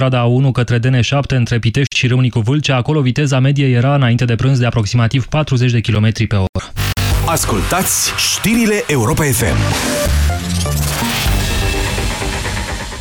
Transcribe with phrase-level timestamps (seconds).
[0.00, 2.76] strada 1 către DN7 între Pitești și Râmnicu Vâlcea.
[2.76, 6.72] Acolo viteza medie era înainte de prânz de aproximativ 40 de km pe oră.
[7.26, 9.56] Ascultați știrile Europa FM.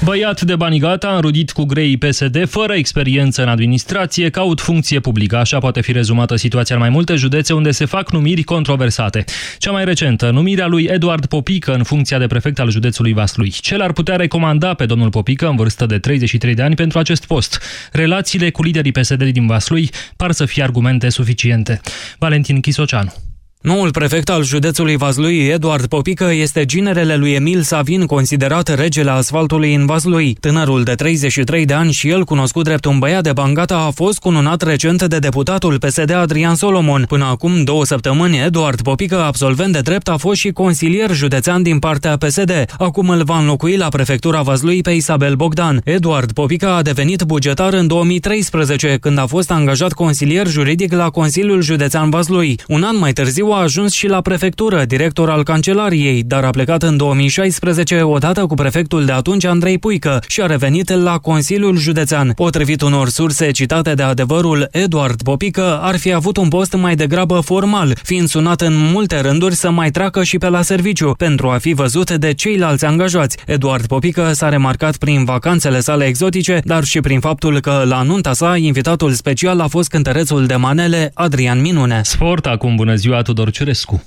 [0.07, 5.37] Băiat de bani gata, înrudit cu grei PSD, fără experiență în administrație, caut funcție publică.
[5.37, 9.23] Așa poate fi rezumată situația în mai multe județe unde se fac numiri controversate.
[9.57, 13.49] Cea mai recentă, numirea lui Eduard Popică în funcția de prefect al județului Vaslui.
[13.49, 17.25] Ce l-ar putea recomanda pe domnul Popică, în vârstă de 33 de ani, pentru acest
[17.25, 17.61] post?
[17.91, 21.81] Relațiile cu liderii PSD din Vaslui par să fie argumente suficiente.
[22.17, 23.26] Valentin Chisoceanu.
[23.61, 29.73] Noul prefect al județului Vaslui, Eduard Popică, este ginerele lui Emil Savin, considerat regele asfaltului
[29.73, 30.37] în Vaslui.
[30.39, 34.19] Tânărul de 33 de ani și el, cunoscut drept un băiat de bangata, a fost
[34.19, 37.05] cununat recent de deputatul PSD Adrian Solomon.
[37.07, 41.79] Până acum două săptămâni, Eduard Popică, absolvent de drept, a fost și consilier județean din
[41.79, 42.65] partea PSD.
[42.77, 45.81] Acum îl va înlocui la prefectura Vaslui pe Isabel Bogdan.
[45.83, 51.61] Eduard Popică a devenit bugetar în 2013, când a fost angajat consilier juridic la Consiliul
[51.61, 52.59] Județean Vaslui.
[52.67, 56.83] Un an mai târziu a ajuns și la prefectură, director al cancelariei, dar a plecat
[56.83, 62.31] în 2016 odată cu prefectul de atunci Andrei Puică și a revenit la Consiliul Județean.
[62.35, 67.39] Potrivit unor surse citate de adevărul, Eduard Popică ar fi avut un post mai degrabă
[67.39, 71.57] formal, fiind sunat în multe rânduri să mai treacă și pe la serviciu, pentru a
[71.57, 73.37] fi văzut de ceilalți angajați.
[73.45, 78.33] Eduard Popică s-a remarcat prin vacanțele sale exotice, dar și prin faptul că la nunta
[78.33, 82.01] sa, invitatul special a fost cântărețul de manele Adrian Minune.
[82.03, 84.01] Sport acum, bună ziua, Tudor Ciurescu.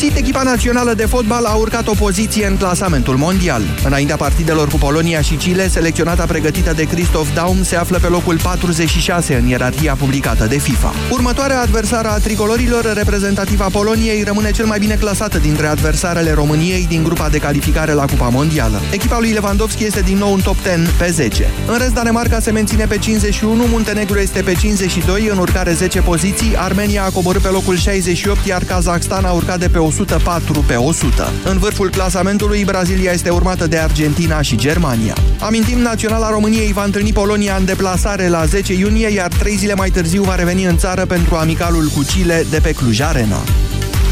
[0.00, 3.62] Bun găsit, echipa națională de fotbal a urcat o poziție în clasamentul mondial.
[3.84, 8.38] Înaintea partidelor cu Polonia și Chile, selecționata pregătită de Christoph Daum se află pe locul
[8.42, 10.92] 46 în ierarhia publicată de FIFA.
[11.10, 17.02] Următoarea adversară a tricolorilor, reprezentativa Poloniei, rămâne cel mai bine clasată dintre adversarele României din
[17.02, 18.80] grupa de calificare la Cupa Mondială.
[18.92, 21.50] Echipa lui Lewandowski este din nou în top 10 pe 10.
[21.66, 26.56] În rest, Danemarca se menține pe 51, Muntenegru este pe 52, în urcare 10 poziții,
[26.56, 31.32] Armenia a coborât pe locul 68, iar Kazakhstan a urcat de pe 104 pe 100.
[31.44, 35.16] În vârful clasamentului, Brazilia este urmată de Argentina și Germania.
[35.40, 39.90] Amintim, Naționala României va întâlni Polonia în deplasare la 10 iunie, iar trei zile mai
[39.90, 43.42] târziu va reveni în țară pentru amicalul cu Chile de pe Cluj Arena.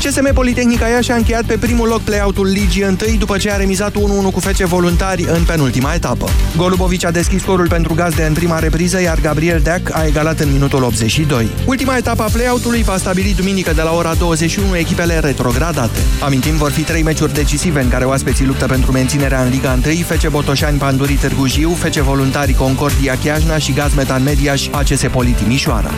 [0.03, 3.91] CSM Politehnica Iași a încheiat pe primul loc play-out-ul ligii întâi după ce a remizat
[3.91, 3.95] 1-1
[4.33, 6.29] cu Fece Voluntari în penultima etapă.
[6.57, 10.53] Golubovici a deschis scorul pentru gazde în prima repriză, iar Gabriel Deac a egalat în
[10.53, 11.49] minutul 82.
[11.67, 15.99] Ultima etapă a play-out-ului va stabili duminică de la ora 21 echipele retrogradate.
[16.21, 19.95] Amintim, vor fi trei meciuri decisive în care oaspeții luptă pentru menținerea în Liga 1,
[20.07, 25.91] Fece Botoșani Panduri Târgu Jiu, Fece Voluntari Concordia Chiajna și Gaz Metan Mediaș ACS Politimișoara.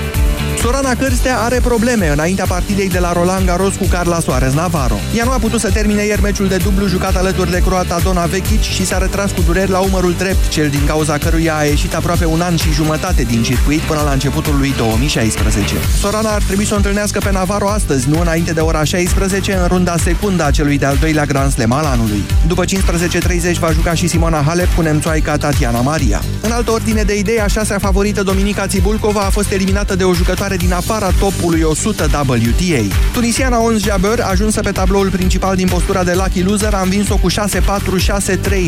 [0.62, 4.98] Sorana Cârstea are probleme înaintea partidei de la Roland Garros cu Carla Soares Navarro.
[5.16, 8.25] Ea nu a putut să termine ieri meciul de dublu jucat alături de croata Dona
[8.25, 11.94] Vechic și s-a retras cu dureri la umărul drept, cel din cauza căruia a ieșit
[11.94, 15.75] aproape un an și jumătate din circuit până la începutul lui 2016.
[15.98, 19.66] Sorana ar trebui să o întâlnească pe Navarro astăzi, nu înainte de ora 16, în
[19.66, 22.22] runda secundă a celui de-al doilea Grand Slam al anului.
[22.47, 26.22] După 15.30 va juca și Simona Halep cu nemțoaica Tatiana Maria.
[26.41, 30.15] În altă ordine de idei, a șasea favorită Dominica Țibulcova a fost eliminată de o
[30.15, 32.94] jucătoare din afara topului 100 WTA.
[33.12, 37.30] Tunisiana Ons Jabeur, ajunsă pe tabloul principal din postura de lucky loser, a învins-o cu
[37.30, 37.34] 6-4-6-3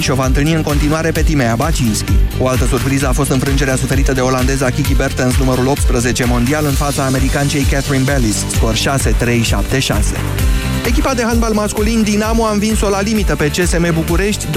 [0.00, 2.12] și o va întâlni în continuare pe Timea Bacinski.
[2.38, 6.72] O altă surpriză a fost înfrângerea suferită de olandeza Kiki Bertens, numărul 18 mondial, în
[6.72, 10.61] fața americancei Catherine Bellis, scor 6-3-7-6.
[10.86, 14.50] Echipa de handbal masculin Dinamo a învins-o la limită pe CSM București 24-23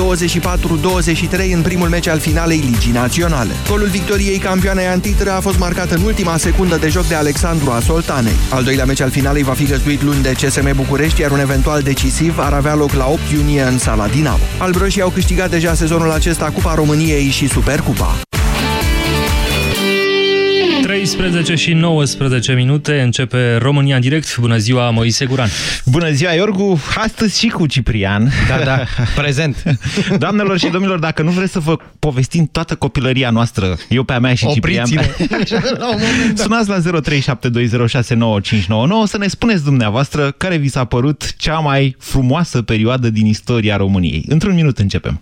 [1.54, 3.52] în primul meci al finalei Ligii Naționale.
[3.70, 8.34] Golul victoriei campioanei antitră a fost marcat în ultima secundă de joc de Alexandru Asoltanei.
[8.50, 11.82] Al doilea meci al finalei va fi găzduit luni de CSM București, iar un eventual
[11.82, 14.44] decisiv ar avea loc la 8 iunie în sala Dinamo.
[14.58, 18.16] Albroșii au câștigat deja sezonul acesta Cupa României și Supercupa.
[21.06, 24.38] 13 și 19 minute începe România în direct.
[24.38, 25.50] Bună ziua, Moise Guran.
[25.86, 26.82] Bună ziua, Iorgu.
[26.96, 28.32] Astăzi și cu Ciprian.
[28.48, 28.84] Da, da,
[29.22, 29.64] prezent.
[30.18, 34.20] Doamnelor și domnilor, dacă nu vreți să vă povestim toată copilăria noastră, eu pe a
[34.20, 34.88] mea și Ciprian,
[36.44, 36.82] sunați la 0372069599
[39.06, 44.26] să ne spuneți dumneavoastră care vi s-a părut cea mai frumoasă perioadă din istoria României.
[44.28, 45.22] Într-un minut începem.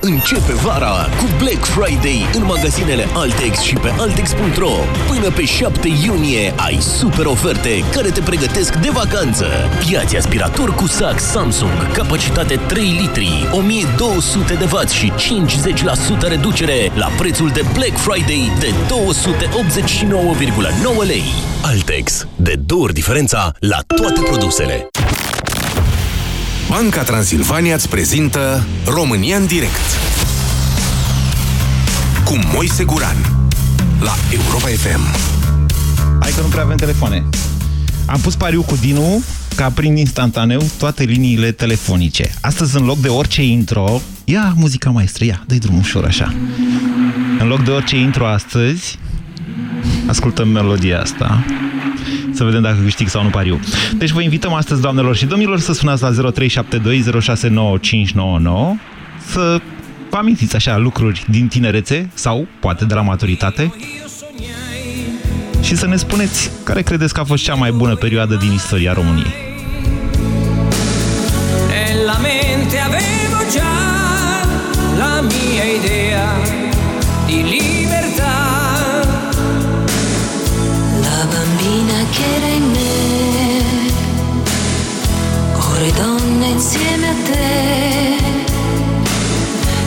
[0.00, 4.70] Începe vara cu Black Friday în magazinele Altex și pe Altex.ro.
[5.06, 9.46] Până pe 7 iunie ai super oferte care te pregătesc de vacanță.
[9.90, 15.12] Iați aspirator cu sac Samsung, capacitate 3 litri, 1200 de W și
[16.24, 18.74] 50% reducere la prețul de Black Friday de
[21.02, 21.24] 289,9 lei.
[21.62, 22.26] Altex.
[22.36, 24.88] De două ori diferența la toate produsele.
[26.68, 29.98] Banca Transilvania îți prezintă România în direct
[32.24, 33.16] cu Moise Guran
[34.00, 35.00] la Europa FM.
[36.20, 37.24] Hai că nu prea avem telefoane.
[38.06, 39.22] Am pus pariu cu Dinu
[39.56, 42.30] ca prin instantaneu toate liniile telefonice.
[42.40, 46.34] Astăzi, în loc de orice intro, ia muzica maestră, ia, dă-i drumul ușor așa.
[47.38, 48.98] În loc de orice intro astăzi,
[50.06, 51.44] ascultăm melodia asta
[52.38, 53.60] să vedem dacă câștig sau nu pariu.
[53.96, 56.20] Deci vă invităm astăzi, doamnelor și domnilor, să sunați la 0372069599
[59.26, 59.60] să
[60.10, 63.74] vă amintiți așa lucruri din tinerețe sau poate de la maturitate
[65.62, 68.92] și să ne spuneți care credeți că a fost cea mai bună perioadă din istoria
[68.92, 69.34] României.
[71.68, 73.74] Nella mente avevo già
[74.98, 76.57] la mia idea
[86.48, 88.18] insieme a te,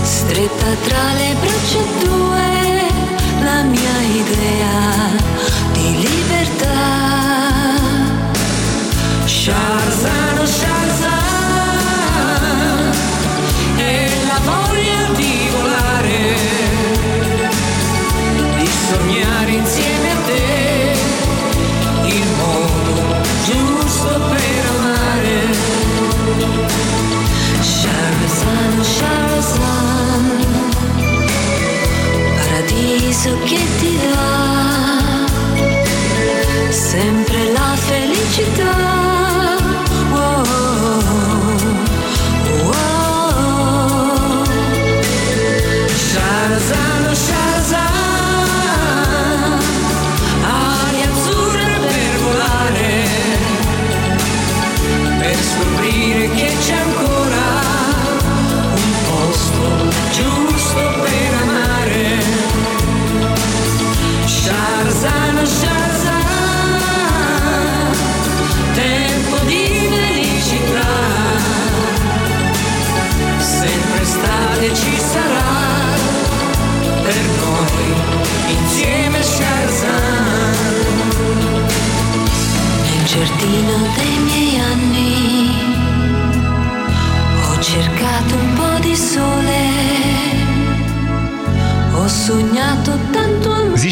[0.04, 2.50] stretta tra le braccia tue,
[3.44, 4.90] la mia idea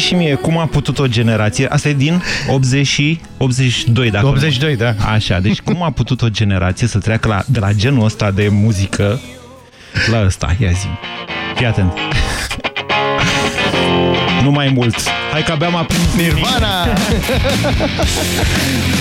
[0.00, 4.26] Zi și mie, cum a putut o generație, asta e din 80 și 82, dacă
[4.26, 4.94] 82, da.
[5.12, 8.48] Așa, deci cum a putut o generație să treacă la, de la genul ăsta de
[8.48, 9.20] muzică
[10.10, 10.56] la ăsta?
[10.58, 10.86] Ia zi.
[11.54, 11.92] Fii atent.
[14.42, 14.96] Nu mai mult.
[15.32, 16.68] Hai că abia m-a prins Nirvana!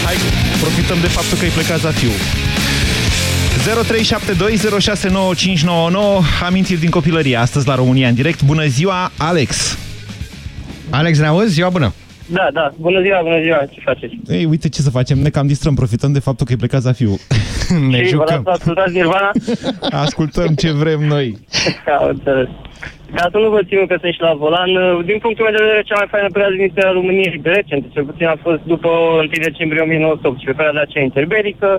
[0.06, 0.16] Hai,
[0.60, 2.10] profităm de faptul că ai plecat la fiu.
[3.60, 3.64] 0372069599
[6.44, 8.42] Amintiri din copilărie, astăzi la România în direct.
[8.42, 9.78] Bună ziua, Alex!
[10.92, 11.54] Alex, ne auzi?
[11.54, 11.94] Ziua bună!
[12.38, 12.72] Da, da.
[12.80, 13.60] Bună ziua, bună ziua.
[13.72, 14.14] Ce faceți?
[14.28, 16.92] Ei, uite ce să facem, ne cam distrăm, profităm de faptul că ai plecat la
[16.92, 17.14] fiu.
[17.92, 19.32] ne și vă las să ascultați Nirvana?
[20.06, 21.38] Ascultăm ce vrem noi.
[22.00, 22.48] Am înțeles.
[23.16, 24.72] Ca să nu vă țin că sunt și la volan,
[25.10, 28.06] din punctul meu de vedere, cea mai faină perioadă din istoria României de recent, cel
[28.10, 31.70] puțin a fost după 1 decembrie 1918, perioada aceea interbelică.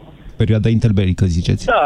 [0.42, 1.64] Perioada interbelică, ziceți?
[1.66, 1.82] Da,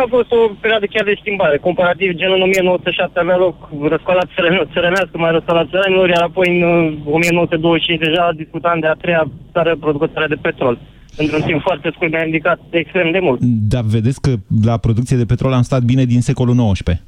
[0.00, 1.56] a fost o perioadă chiar de schimbare.
[1.68, 3.56] Comparativ, gen în 1907 avea loc
[3.92, 4.24] răscoala
[4.72, 6.62] țărănească, mai răscoala țăranilor, iar apoi în
[7.04, 10.74] 1925 deja discutam de a treia țară producătoare de petrol.
[11.22, 13.38] Într-un timp foarte scurt ne-am indicat extrem de mult.
[13.72, 14.32] Dar vedeți că
[14.70, 17.02] la producție de petrol am stat bine din secolul XIX.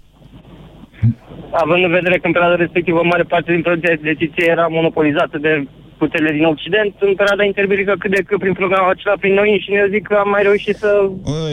[1.62, 5.38] Având în vedere că în perioada respectivă mare parte din producția de țiței era monopolizată
[5.38, 5.52] de
[5.98, 9.78] puterile din Occident, în perioada interbelică cât de cât prin programul acela, prin noi înșine,
[9.84, 10.90] eu zic că am mai reușit să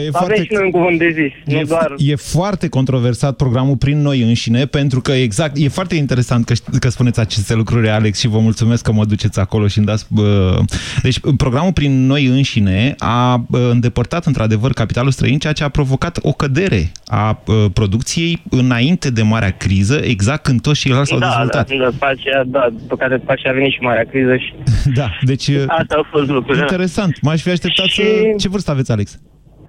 [0.04, 1.94] e avem foarte- și noi un cuvânt de zis, E, nu doar...
[1.96, 6.78] e foarte controversat programul prin noi înșine, pentru că exact, e foarte interesant că, ști-
[6.80, 10.06] că spuneți aceste lucruri, Alex, și vă mulțumesc că mă duceți acolo și îmi dați...
[10.10, 10.58] Bă...
[11.02, 16.18] Deci, programul prin noi înșine a bă, îndepărtat, într-adevăr, capitalul străin, ceea ce a provocat
[16.22, 21.26] o cădere a bă, producției înainte de marea criză, exact când toți ceilalți s-au da,
[21.26, 21.68] dezvoltat.
[21.68, 24.52] da, după aceea, da, după care după aceea a venit și marea criză și
[25.00, 25.48] Da, deci...
[25.66, 26.62] asta au fost lucrurile.
[26.62, 27.12] Interesant.
[27.22, 28.02] M-aș fi așteptat să...
[28.38, 29.08] Ce vârstă aveți, Alex?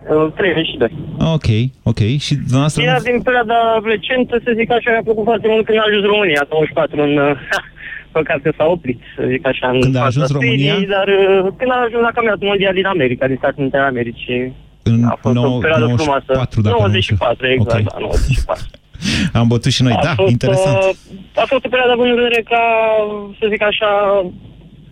[0.10, 0.92] Uh, 32.
[1.36, 1.48] Ok,
[1.92, 2.02] ok.
[2.26, 2.84] Și dumneavoastră...
[2.84, 3.58] Era din perioada
[3.94, 7.18] recentă, să zic așa, mi-a plăcut foarte mult când a ajuns România, 24 în...
[7.18, 7.32] uh,
[8.18, 10.74] Păcat că s-a oprit, să zic așa, în Când a fața ajuns România?
[10.74, 13.92] serii, Dar uh, când a ajuns la campionatul mondial din America, din Statele Unite ale
[13.96, 14.42] Americii,
[14.92, 16.62] În a fost o nou- perioadă 94, frumoasă.
[16.68, 17.56] dacă nu 94, știu.
[17.58, 17.92] exact, Ok.
[17.94, 18.64] da, 94.
[19.40, 19.94] Am bătut și noi.
[20.00, 20.78] A Da, fost, interesant.
[20.78, 22.62] uh, A fost o perioadă având în vedere ca,
[23.40, 23.90] să zic așa,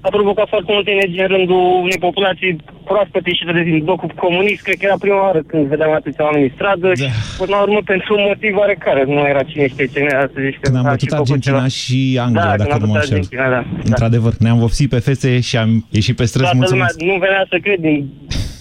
[0.06, 2.52] a provocat foarte multă energie în rândul unei populații
[2.90, 4.62] proaspăt ieșite de din blocul comunist.
[4.64, 6.94] Cred că era prima oară când vedeam atâția oameni în stradă Da.
[7.00, 7.06] și,
[7.38, 9.02] până la urmă, pentru un motiv oarecare.
[9.04, 10.66] Nu era cine știe ce era să zici că...
[10.68, 11.68] Când am a bătut și făcut Argentina ceva.
[11.80, 13.18] și Anglia, Da, când dacă am nu mă bătut înșel.
[13.18, 13.62] Argentina, da.
[13.92, 16.50] Într-adevăr, ne-am vopsit pe fețe și am ieșit pe străzi.
[16.52, 16.96] Toată lumea Mulțumesc.
[17.12, 17.98] nu venea să cred din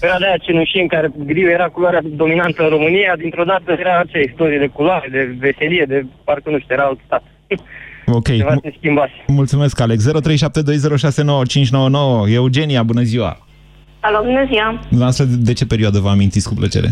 [0.00, 4.20] perioada aia cenușie în care griu era culoarea dominantă în România, dintr-o dată era acea
[4.30, 7.24] istorie de culoare, de veselie, de parcă nu știu, era alt stat.
[8.06, 8.26] Ok.
[8.36, 9.12] Ceva se schimbase.
[9.26, 10.10] Mulțumesc, Alex.
[10.10, 12.34] 0372069599.
[12.34, 13.38] Eugenia, bună ziua.
[14.06, 14.68] Alo, bună ziua!
[14.92, 16.88] Dumneavoastră, de ce perioadă vă amintiți cu plăcere?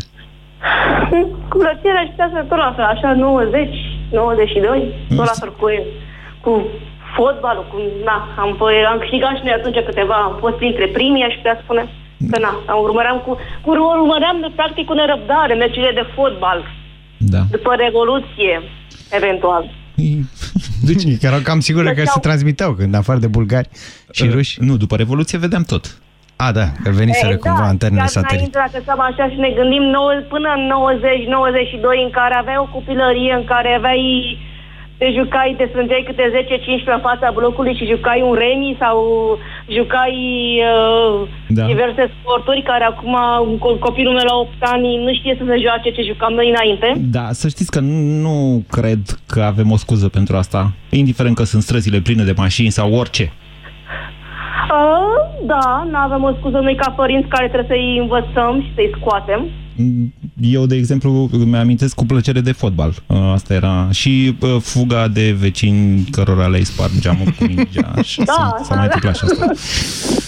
[1.51, 3.69] Cu plăcere aș putea să tot la fel, așa 90,
[4.11, 5.67] 92, tot la fel cu,
[6.45, 6.53] cu
[7.17, 7.77] fotbalul, cu,
[8.09, 11.57] na, am, păi, am câștigat și noi atunci câteva, am fost printre primii, aș putea
[11.65, 11.83] spune.
[12.31, 13.33] Că na, am urmăream cu,
[13.65, 16.59] cu urmăream de, practic cu nerăbdare meciurile de fotbal,
[17.33, 17.41] Da.
[17.55, 18.55] după Revoluție,
[19.19, 19.63] eventual.
[20.89, 23.69] Deci, că erau cam sigure că se transmiteau, când afară de bulgari
[24.11, 24.63] și ruși.
[24.63, 25.85] Nu, după Revoluție vedeam tot.
[26.37, 28.39] A, da, că veniseră Exact, cumva antennele chiar satelit.
[28.39, 32.73] înainte, dacă stăm așa și ne gândim, nouă, până în 90-92, în care aveai o
[32.77, 34.05] copilărie, în care aveai
[35.03, 38.97] te jucai, te strângeai câte 10-15 în fața blocului și jucai un remi sau
[39.77, 40.17] jucai
[40.73, 41.65] uh, Da.
[41.73, 43.15] diverse sporturi care acum
[43.49, 46.49] un co- copilul meu la 8 ani nu știe să se joace ce jucam noi
[46.55, 46.89] înainte.
[47.17, 47.81] Da, să știți că
[48.25, 52.71] nu cred că avem o scuză pentru asta, indiferent că sunt străzile pline de mașini
[52.79, 53.33] sau orice.
[54.79, 58.93] Uh, da, nu avem o scuză noi ca părinți care trebuie să-i învățăm și să-i
[58.99, 59.41] scoatem.
[60.41, 62.93] Eu, de exemplu, îmi amintesc cu plăcere de fotbal.
[63.07, 63.89] Uh, Asta era.
[63.91, 67.93] Și uh, fuga de vecini cărora le-ai spart geamul cu mingea.
[68.11, 68.95] Și Da, s-a- S-a da, mai da.
[68.95, 69.47] întâmplat și asta.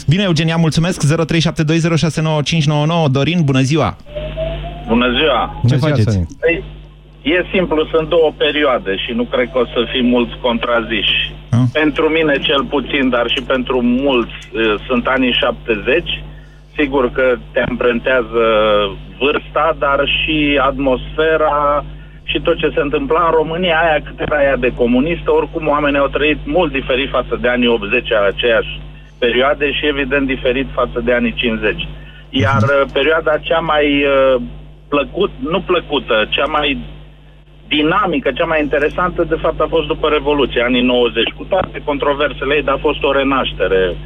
[0.06, 1.04] Bine, Eugenia, mulțumesc.
[1.04, 3.10] 0372069599.
[3.10, 3.96] Dorin, bună ziua!
[4.88, 5.62] Bună ziua!
[5.68, 6.18] Ce faceți?
[6.40, 6.64] Păi,
[7.22, 11.32] e simplu, sunt două perioade și nu cred că o să fie mulți contraziși.
[11.72, 16.22] Pentru mine cel puțin, dar și pentru mulți, eh, sunt anii 70.
[16.76, 18.44] Sigur că te amprentează
[19.18, 21.84] vârsta, dar și atmosfera
[22.24, 25.98] și tot ce se întâmpla în România, aia cât era aia de comunistă, oricum oamenii
[25.98, 28.80] au trăit mult diferit față de anii 80, aceeași
[29.18, 31.88] perioade și evident diferit față de anii 50.
[32.30, 34.42] Iar uh, perioada cea mai uh,
[34.88, 36.78] plăcut, nu plăcută, cea mai
[37.68, 42.54] dinamică, cea mai interesantă, de fapt, a fost după Revoluție, anii 90, cu toate controversele
[42.54, 43.96] ei, dar a fost o renaștere, uh,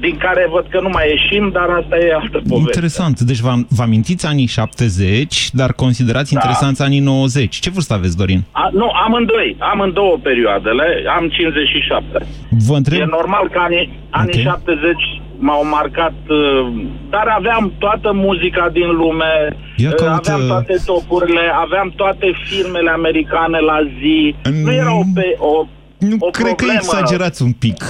[0.00, 2.56] din care văd că nu mai ieșim, dar asta e altă poveste.
[2.72, 3.20] Interesant.
[3.20, 6.38] Deci vă, vă amintiți anii 70, dar considerați Da.
[6.40, 7.56] interesanți anii 90.
[7.58, 8.44] Ce vârstă aveți, Dorin?
[8.50, 10.84] A, nu, amândoi, amândouă perioadele,
[11.16, 12.26] am 57.
[12.66, 13.00] Vă întreb...
[13.00, 14.52] E normal că anii, anii Ok.
[14.54, 14.94] 70
[15.38, 19.32] m-au marcat, uh, dar aveam toată muzica din lume,
[19.76, 24.34] Ia uh, caută- aveam toate topurile, aveam toate filmele americane la zi.
[24.64, 25.66] Nu era o, pe, o,
[25.98, 26.78] Nu, o cred că problemă.
[26.82, 27.84] exagerați un pic.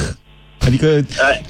[0.68, 0.88] Adică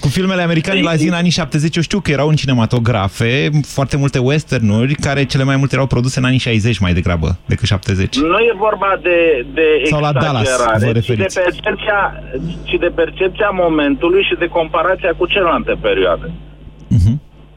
[0.00, 3.96] cu filmele americane la zi în anii 70 eu știu că erau în cinematografe foarte
[3.96, 8.18] multe westernuri care cele mai multe erau produse în anii 60 mai degrabă decât 70.
[8.18, 11.40] Nu e vorba de, de Sau la Dallas, exagerare, vă ci de, referiți.
[11.40, 12.22] percepția,
[12.64, 16.30] ci de percepția momentului și de comparația cu celelalte perioade.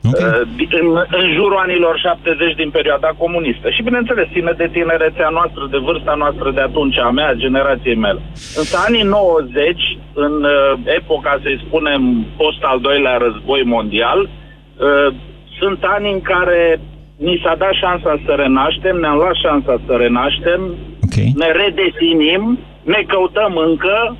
[0.09, 0.47] Okay.
[0.81, 0.87] În,
[1.19, 3.69] în jurul anilor 70 din perioada comunistă.
[3.69, 7.95] Și bineînțeles, ține de tinerețea noastră, de vârsta noastră de atunci, a mea, a generației
[7.95, 8.21] mele.
[8.55, 15.13] Însă anii 90, în uh, epoca, să-i spunem, post al doilea război mondial, uh,
[15.59, 16.79] sunt ani în care
[17.17, 20.61] ni s-a dat șansa să renaștem, ne-am luat șansa să renaștem,
[21.05, 21.31] okay.
[21.35, 24.17] ne redefinim, ne căutăm încă,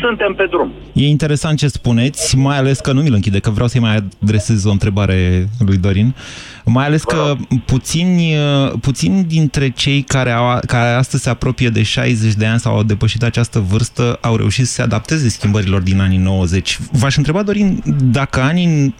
[0.00, 0.72] suntem pe drum.
[0.92, 4.64] E interesant ce spuneți, mai ales că nu mi-l închide, că vreau să-i mai adresez
[4.64, 6.14] o întrebare lui Dorin,
[6.64, 8.34] mai ales că puțini,
[8.80, 12.82] puțini dintre cei care, au, care astăzi se apropie de 60 de ani sau au
[12.82, 16.78] depășit această vârstă au reușit să se adapteze schimbărilor din anii 90.
[16.92, 18.94] V-aș întreba, Dorin, dacă anii,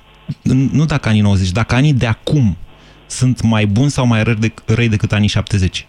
[0.73, 2.57] nu dacă anii 90, dacă anii de acum
[3.07, 5.87] sunt mai buni sau mai răi, de, răi decât anii 70?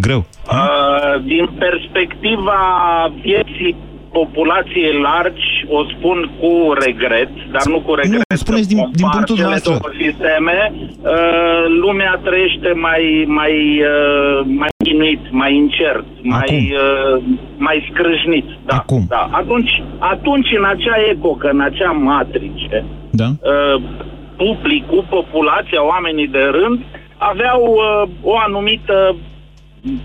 [0.00, 0.26] Greu.
[0.50, 2.58] Uh, din perspectiva
[3.22, 3.76] vieții
[4.12, 8.22] populației largi, o spun cu regret, dar nu cu regret.
[8.30, 9.70] Nu, spuneți din, din punctul cele nostru.
[9.70, 13.54] două sisteme, uh, lumea trăiește mai, mai,
[13.94, 17.22] uh, mai chinuit, mai incert, mai, uh,
[17.56, 18.46] mai scrâșnit.
[18.66, 19.04] Da, Acum.
[19.08, 19.28] Da.
[19.32, 23.28] Atunci, atunci, în acea epocă, în acea matrice, Da?
[23.52, 23.82] uh,
[24.36, 26.78] publicul, populația, oamenii de rând,
[27.16, 29.16] aveau uh, o anumită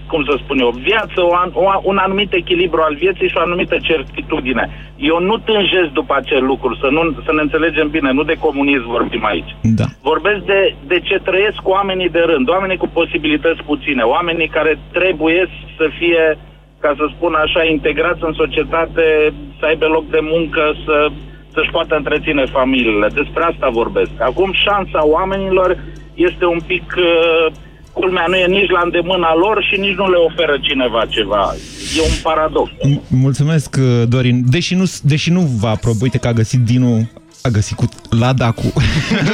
[0.07, 3.41] cum să spun eu, viață, o, an- o, un anumit echilibru al vieții și o
[3.41, 4.65] anumită certitudine.
[4.97, 8.87] Eu nu tânjesc după acel lucru, să, nu, să ne înțelegem bine, nu de comunism
[8.97, 9.55] vorbim aici.
[9.61, 9.83] Da.
[10.01, 15.49] Vorbesc de, de ce trăiesc oamenii de rând, oamenii cu posibilități puține, oamenii care trebuie
[15.77, 16.37] să fie,
[16.79, 21.07] ca să spun așa, integrați în societate, să aibă loc de muncă, să,
[21.53, 23.07] să-și poată întreține familiile.
[23.07, 24.11] Despre asta vorbesc.
[24.19, 25.77] Acum șansa oamenilor
[26.13, 26.95] este un pic...
[26.97, 27.53] Uh,
[27.93, 31.53] culmea nu e nici la îndemâna lor și nici nu le oferă cineva ceva.
[31.97, 32.71] E un paradox.
[32.71, 34.43] M- Mulțumesc, uh, Dorin.
[34.45, 37.09] Deși nu, deși nu vă aprobă, uite că a găsit Dinu,
[37.41, 38.73] a găsit cu Lada cu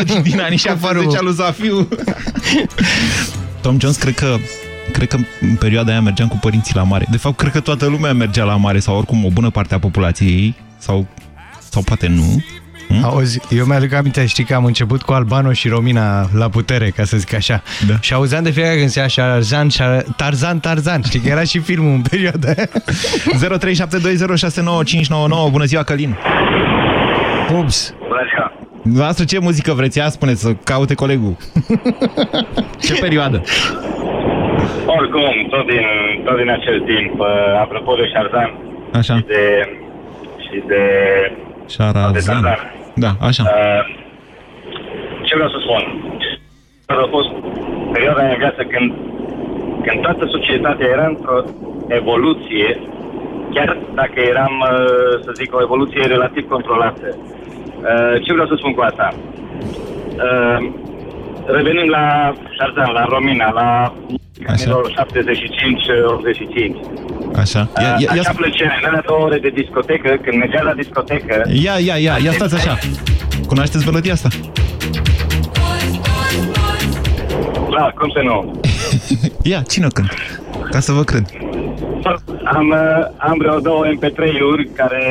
[0.05, 1.87] din, din anii 70 al lui Zafiu.
[3.61, 4.35] Tom Jones, cred că
[4.91, 7.05] cred că în perioada aia mergeam cu părinții la mare.
[7.11, 9.79] De fapt, cred că toată lumea mergea la mare sau oricum o bună parte a
[9.79, 11.07] populației ei sau,
[11.69, 12.43] sau poate nu.
[12.89, 13.03] Hmm?
[13.03, 17.03] Auzi, eu mi-aduc aminte, știi că am început cu Albano și Romina la putere, ca
[17.03, 17.61] să zic așa.
[17.87, 17.93] Da.
[17.99, 19.67] Și auzeam de fiecare când se ia Tarzan,
[20.15, 21.01] Tarzan, Tarzan.
[21.03, 22.67] Știi că era și filmul în perioada aia.
[25.47, 25.51] 0372069599.
[25.51, 26.17] Bună ziua, Călin!
[27.57, 27.93] Ups!
[28.07, 28.53] Bună ziua!
[28.81, 29.97] Dumneavoastră ce muzică vreți?
[29.97, 31.37] Ia spuneți să caute colegul.
[32.85, 33.41] ce perioadă?
[34.85, 35.85] Oricum, tot din,
[36.25, 37.27] tot din acel timp, uh,
[37.61, 38.57] apropo de Șarzan
[38.93, 39.15] Așa.
[39.15, 39.69] și de,
[40.37, 40.83] și de,
[41.63, 42.11] de Șarazan.
[42.11, 43.43] Tarzan, Da, așa.
[43.45, 43.83] uh,
[45.27, 45.83] ce vreau să spun?
[46.85, 47.29] A fost
[47.91, 48.93] perioada în viață când,
[49.85, 51.43] când toată societatea era într-o
[51.87, 52.81] evoluție,
[53.53, 57.07] chiar dacă eram, uh, să zic, o evoluție relativ controlată.
[57.17, 59.13] Uh, Ce vreau să spun cu asta?
[60.27, 60.59] Uh,
[61.45, 63.93] Revenim la Șarzan, la Romina, la
[64.47, 66.75] anilor 75-85.
[67.39, 67.69] Așa.
[67.81, 71.49] Ia, ia, ia, Așa plăcere, în alea două ore de discotecă, când mergea la discotecă...
[71.51, 72.77] ia, ia, ia, ia stați așa.
[73.47, 74.29] Cunoașteți melodia asta?
[77.71, 78.59] Da, cum să nu?
[79.51, 80.11] Ia, cine o cânt?
[80.71, 81.25] Ca să vă cred.
[82.43, 85.01] Am, uh, am vreo două MP3-uri care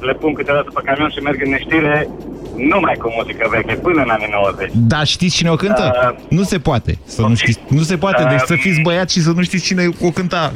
[0.00, 2.08] le pun câteodată pe camion și merg în neștire
[2.56, 4.70] numai cu muzică veche, până în anii 90.
[4.74, 5.92] Da, știți cine o cântă?
[6.10, 6.98] Uh, nu se poate.
[7.04, 9.64] Să nu, știți, nu se poate, Uh, deci să fiți băiat și să nu știți
[9.64, 10.52] cine o cânta.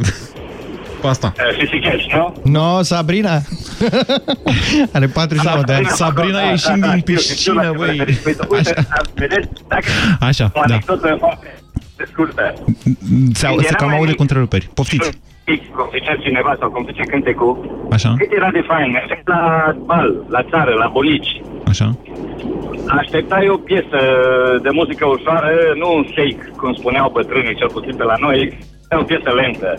[1.01, 1.33] Pe asta.
[1.59, 2.35] Fisicheș, nu?
[2.45, 3.31] No, Sabrina.
[4.95, 5.87] Are 49 de ani.
[5.87, 8.01] Sabrina ieșind din piscină, băi.
[8.49, 8.75] Uite,
[9.15, 9.85] vedeți, dacă
[10.21, 10.75] Așa, o da.
[10.75, 11.55] anecdotă foarte
[12.13, 12.55] scurtă.
[12.55, 12.63] Se,
[13.09, 14.69] Când se eram cam mai aude mic, cu întreruperi.
[14.75, 15.11] Poftiți.
[15.75, 20.15] Cum zicea cineva sau cum zice cântecul, Așa, cât era de fain, mergeai la bal,
[20.29, 21.97] la țară, la bolici, așa.
[22.89, 23.99] Așteptai o piesă
[24.63, 28.59] de muzică ușoară, nu un shake, cum spuneau bătrânii, cel puțin pe la noi,
[28.91, 29.71] o piesă lentă.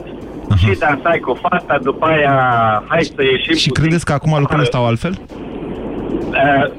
[0.50, 0.58] Aha.
[0.72, 2.34] Și dansai cu fata, după aia,
[2.88, 3.74] hai să ieșim Și puțin.
[3.84, 5.14] credeți că acum lucrurile stau altfel?
[6.30, 6.72] Uh,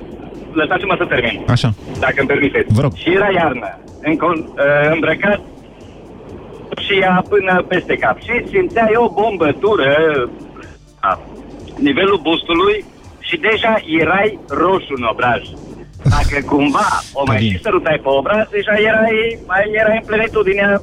[0.52, 1.68] lăsați-mă să termin, Așa.
[2.00, 2.74] dacă îmi permiteți.
[2.74, 2.92] Vă rog.
[2.94, 5.40] Și era iarnă, încon, uh, îmbrăcat
[6.78, 8.16] și ea până peste cap.
[8.20, 9.90] Și simțeai o bombătură
[11.00, 11.20] a
[11.78, 12.84] nivelul bustului
[13.20, 15.42] și deja erai roșu în obraj.
[16.14, 20.82] Dacă cumva o mai și sărutai pe obraz, deja erai, mai erai în plenitudinea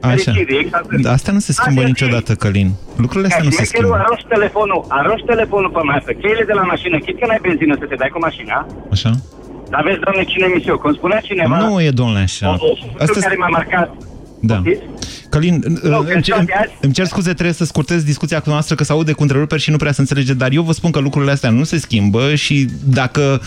[0.00, 0.16] Așa.
[0.16, 0.96] fericirii, exact.
[1.04, 2.70] Da, Asta nu se schimbă Așa niciodată, Călin.
[2.96, 4.04] Lucrurile astea nu se Șmecherul, schimbă.
[4.06, 7.84] aroși telefonul, aroși telefonul pe masă, cheile de la mașină, chit că n-ai benzină să
[7.90, 9.10] te dai cu mașina, Așa?
[9.72, 12.48] dar vezi, doamne, cine emisiune, cum spunea cineva, Nu e, domnule, așa.
[12.50, 12.66] Asta
[12.98, 13.88] Asta care m-a marcat.
[14.42, 14.62] Da.
[15.30, 18.48] Călin, Nu, îmi, că cer, toate azi- îmi cer scuze, trebuie să scurtez discuția cu
[18.50, 20.90] noastră, că se aude cu întreruperi și nu prea se înțelege, dar eu vă spun
[20.90, 23.40] că lucrurile astea nu se schimbă și dacă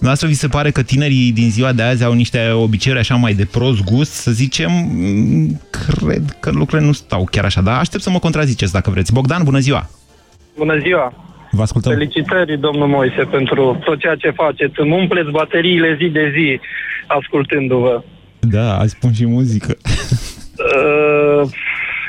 [0.00, 3.34] Noastră vi se pare că tinerii din ziua de azi au niște obiceiuri așa mai
[3.34, 8.02] de prost gust, să zicem, mm, cred că lucrurile nu stau chiar așa, dar aștept
[8.02, 9.12] să mă contraziceți dacă vreți.
[9.12, 9.90] Bogdan, bună ziua!
[10.56, 11.12] Bună ziua!
[11.50, 11.92] Vă ascultăm.
[11.92, 14.80] Felicitări, domnul Moise, pentru tot ceea ce faceți.
[14.80, 16.60] Îmi umpleți bateriile zi de zi
[17.06, 18.02] ascultându-vă.
[18.40, 19.76] Da, azi spun și muzică.
[20.56, 21.48] Uh,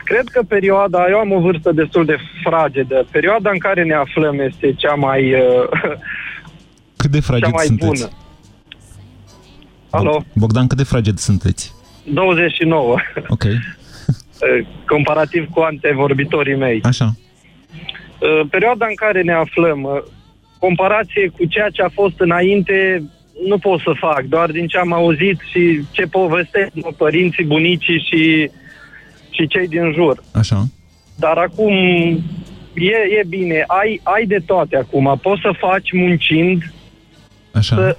[0.03, 4.39] cred că perioada, eu am o vârstă destul de fragedă, perioada în care ne aflăm
[4.39, 5.67] este cea mai, uh,
[7.07, 8.01] Cât de cea fraged mai sunteți?
[8.01, 8.11] bună.
[9.89, 10.23] Alo?
[10.33, 11.73] Bogdan, cât de fraged sunteți?
[12.13, 12.95] 29,
[13.27, 13.43] Ok.
[13.43, 13.59] uh,
[14.93, 16.79] comparativ cu antevorbitorii mei.
[16.83, 17.15] Așa.
[18.19, 19.91] Uh, Perioada în care ne aflăm, uh,
[20.59, 23.03] comparație cu ceea ce a fost înainte,
[23.47, 28.05] nu pot să fac, doar din ce am auzit și ce povestesc mă, părinții, bunicii
[28.11, 28.51] și,
[29.29, 30.23] și cei din jur.
[30.33, 30.65] Așa.
[31.15, 31.73] Dar acum
[32.73, 36.71] e, e bine, ai, ai de toate acum, poți să faci muncind,
[37.57, 37.75] Așa.
[37.75, 37.97] Să,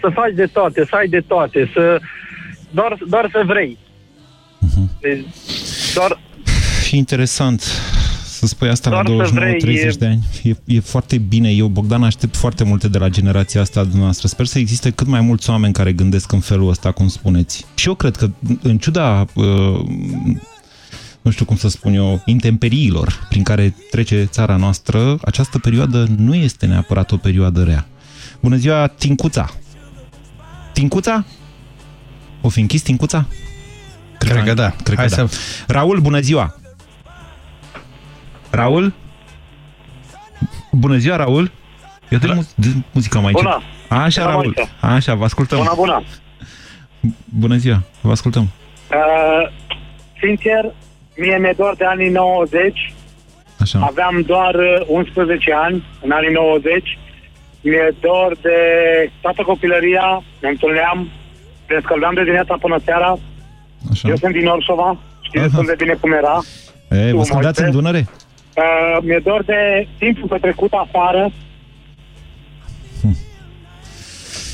[0.00, 2.00] să faci de toate, să ai de toate, să
[2.70, 3.78] doar, doar să vrei.
[4.58, 4.90] Mhm.
[5.00, 5.24] Deci,
[5.94, 6.18] doar,
[6.84, 7.62] Și interesant
[8.24, 10.24] să spui asta Doar la să 29-30 vrei, de ani.
[10.42, 11.50] E, e foarte bine.
[11.50, 14.28] Eu, Bogdan, aștept foarte multe de la generația asta a dumneavoastră.
[14.28, 17.66] Sper să existe cât mai mulți oameni care gândesc în felul ăsta, cum spuneți.
[17.74, 18.30] Și eu cred că,
[18.62, 19.80] în ciuda, uh,
[21.22, 26.34] nu știu cum să spun eu, intemperiilor prin care trece țara noastră, această perioadă nu
[26.34, 27.86] este neapărat o perioadă rea.
[28.44, 29.46] Bună ziua, Tincuța!
[30.72, 31.24] Tincuța?
[32.40, 33.26] O fi închis Tincuța?
[34.18, 34.70] Cred că da.
[34.82, 35.26] Cred Hai că da.
[35.26, 36.54] să- Raul, bună ziua!
[38.50, 38.92] Raul?
[40.72, 41.50] Bună ziua, Raul!
[42.08, 43.50] Eu dă mu- dă muzica mai Bună!
[43.54, 43.68] încet.
[43.88, 44.52] Așa, Bună, Raul.
[44.56, 44.70] Moise.
[44.80, 45.58] Așa, vă ascultăm.
[45.58, 46.02] Bună, bună!
[47.24, 48.42] Bună ziua, vă ascultăm.
[48.90, 49.52] Uh,
[50.20, 50.74] sincer,
[51.16, 52.92] mie mi-e dor de anii 90.
[53.60, 53.78] Așa.
[53.90, 56.98] Aveam doar uh, 11 ani în anii 90.
[57.64, 58.58] Mi-e dor de
[59.20, 60.98] toată copilăria, ne întâlneam,
[61.68, 63.10] ne scăldam de dimineața până seara.
[63.90, 64.08] Așa.
[64.08, 66.36] Eu sunt din Orșova, știți destul de bine cum era.
[66.90, 67.64] E, Tu, vă scăldați Moise?
[67.76, 68.02] în Dunăre?
[68.08, 71.30] Uh, mi-e dor de timpul petrecut afară.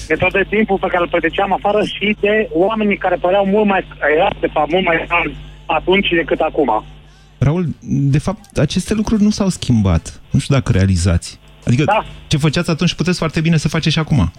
[0.08, 3.66] Mi-e dor de timpul pe care îl petreceam afară și de oamenii care păreau mult
[3.66, 3.84] mai,
[4.16, 6.84] era, de fapt, mult mai calmi atunci decât acum.
[7.38, 7.66] Raul,
[8.14, 10.20] de fapt, aceste lucruri nu s-au schimbat.
[10.30, 11.39] Nu știu dacă realizați.
[11.66, 12.04] Adică, Da.
[12.26, 14.32] ce făceați atunci puteți foarte bine să faceți și acum.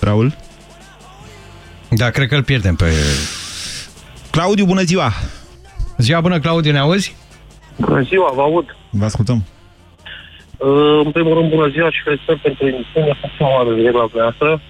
[0.00, 0.36] Raul?
[1.90, 2.92] Da, cred că îl pierdem pe...
[4.30, 5.12] Claudiu, bună ziua!
[5.98, 7.16] Ziua bună, Claudiu, ne auzi?
[7.76, 8.76] Bună ziua, vă aud.
[8.90, 9.44] Vă ascultăm.
[10.56, 13.10] Uh, în primul rând, bună ziua și felicitări pentru emisiune.
[13.10, 14.60] A fost prima oară de la dumneavoastră.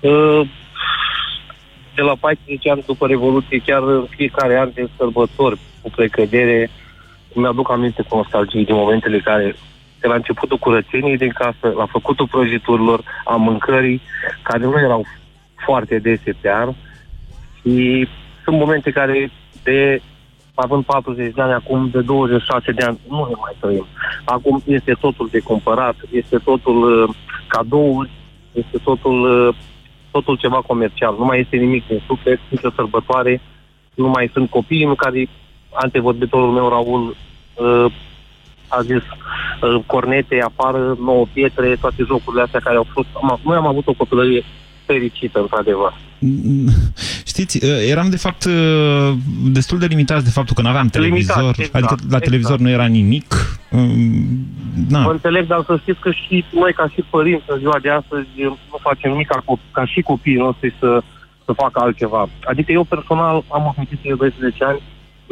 [0.00, 0.48] Uh,
[1.94, 6.70] de la 14 ani după Revoluție, chiar în fiecare an de sărbători, cu precădere, îmi
[7.44, 9.54] aduc aminte cu nostalgie de momentele care
[10.00, 14.00] de la începutul curățeniei din casă, la făcutul prăjiturilor, a mâncării,
[14.42, 15.06] care nu erau
[15.64, 16.72] foarte dese pe an.
[17.60, 18.08] Și
[18.44, 19.30] sunt momente care
[19.62, 20.02] de
[20.54, 23.86] având 40 de ani, acum de 26 de ani, nu ne mai trăim.
[24.24, 27.14] Acum este totul de cumpărat, este totul uh,
[27.46, 28.10] cadouri,
[28.52, 29.54] este totul, uh,
[30.10, 31.14] totul ceva comercial.
[31.18, 33.40] Nu mai este nimic din suflet, nicio sărbătoare,
[33.94, 35.28] nu mai sunt copiii în care
[35.72, 37.16] antevorbitorul meu, Raul,
[37.54, 37.92] uh,
[38.68, 43.08] a zis uh, cornete afară, nouă pietre, toate jocurile astea care au fost.
[43.12, 44.44] Am, noi am avut o copilărie
[44.86, 45.92] fericită, într-adevăr.
[47.26, 51.26] Știți, uh, eram de fapt uh, destul de limitați de faptul că nu aveam Limitați,
[51.32, 52.24] televizor, exact, adică la exact.
[52.24, 53.58] televizor nu era nimic.
[53.70, 53.90] Um,
[54.88, 57.90] Mă Na, înțeleg, dar să știți că și noi, ca și părinți, în ziua de
[57.90, 58.28] astăzi,
[58.70, 61.02] nu facem nimic ca, co- ca și copiii noștri să,
[61.44, 62.28] să facă altceva.
[62.44, 64.82] Adică eu personal am o fetiță de 10 ani,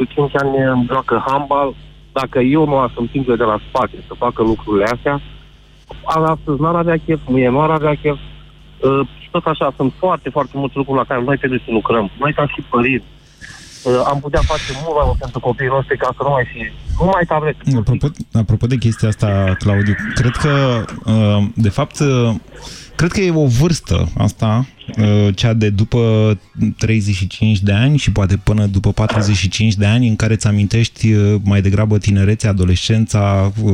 [0.01, 1.75] de 5 ani îmi joacă handbal.
[2.11, 5.21] Dacă eu nu aș împinge de la spate să facă lucrurile astea,
[6.03, 8.17] astăzi n-ar avea chef, mâine nu ar avea chef.
[8.17, 12.11] Uh, și tot așa, sunt foarte, foarte multe lucruri la care noi trebuie să lucrăm.
[12.19, 13.05] Noi, ca și părinți,
[13.83, 16.73] uh, am putea face mult mai mult pentru copiii noștri ca să nu mai fie,
[16.99, 17.55] nu mai tablet.
[17.77, 22.35] apropo, apropo de chestia asta, Claudiu, cred că, uh, de fapt, uh,
[23.01, 24.65] cred că e o vârstă asta,
[24.97, 25.99] uh, cea de după
[26.77, 31.35] 35 de ani și poate până după 45 de ani, în care îți amintești uh,
[31.43, 33.73] mai degrabă tinerețea, adolescența, uh,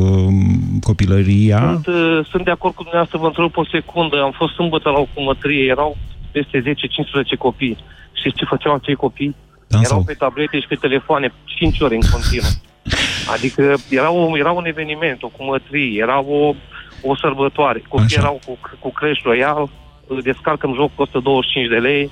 [0.81, 1.59] copilăria.
[1.59, 4.21] Sunt, uh, sunt de acord cu dumneavoastră, vă întrerup o secundă.
[4.21, 5.97] Am fost sâmbătă la o cumătrie, erau
[6.31, 7.77] peste 10-15 copii.
[8.13, 9.35] Și ce făceau acei copii?
[9.67, 9.91] Dansau.
[9.91, 12.53] Erau pe tablete și pe telefoane 5 ore în continuu.
[13.35, 16.55] Adică era, o, era un eveniment, o cumătrie, era o,
[17.01, 17.83] o sărbătoare.
[17.87, 18.19] Copiii Așa.
[18.19, 19.69] erau cu, cu Clash Royale,
[20.23, 22.11] descarcăm joc costă 25 de lei.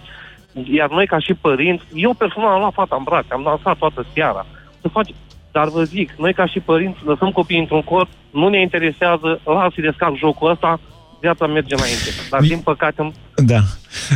[0.72, 4.06] Iar noi, ca și părinți, eu personal am luat fata în brațe, am dansat toată
[4.14, 4.46] seara.
[4.82, 5.14] Să faci...
[5.52, 9.84] Dar vă zic, noi ca și părinți lăsăm copiii într-un cor, nu ne interesează, lasă-i
[9.84, 10.80] descarc jocul ăsta,
[11.26, 12.10] viața merge înainte.
[12.30, 13.62] Dar, din păcate, Da.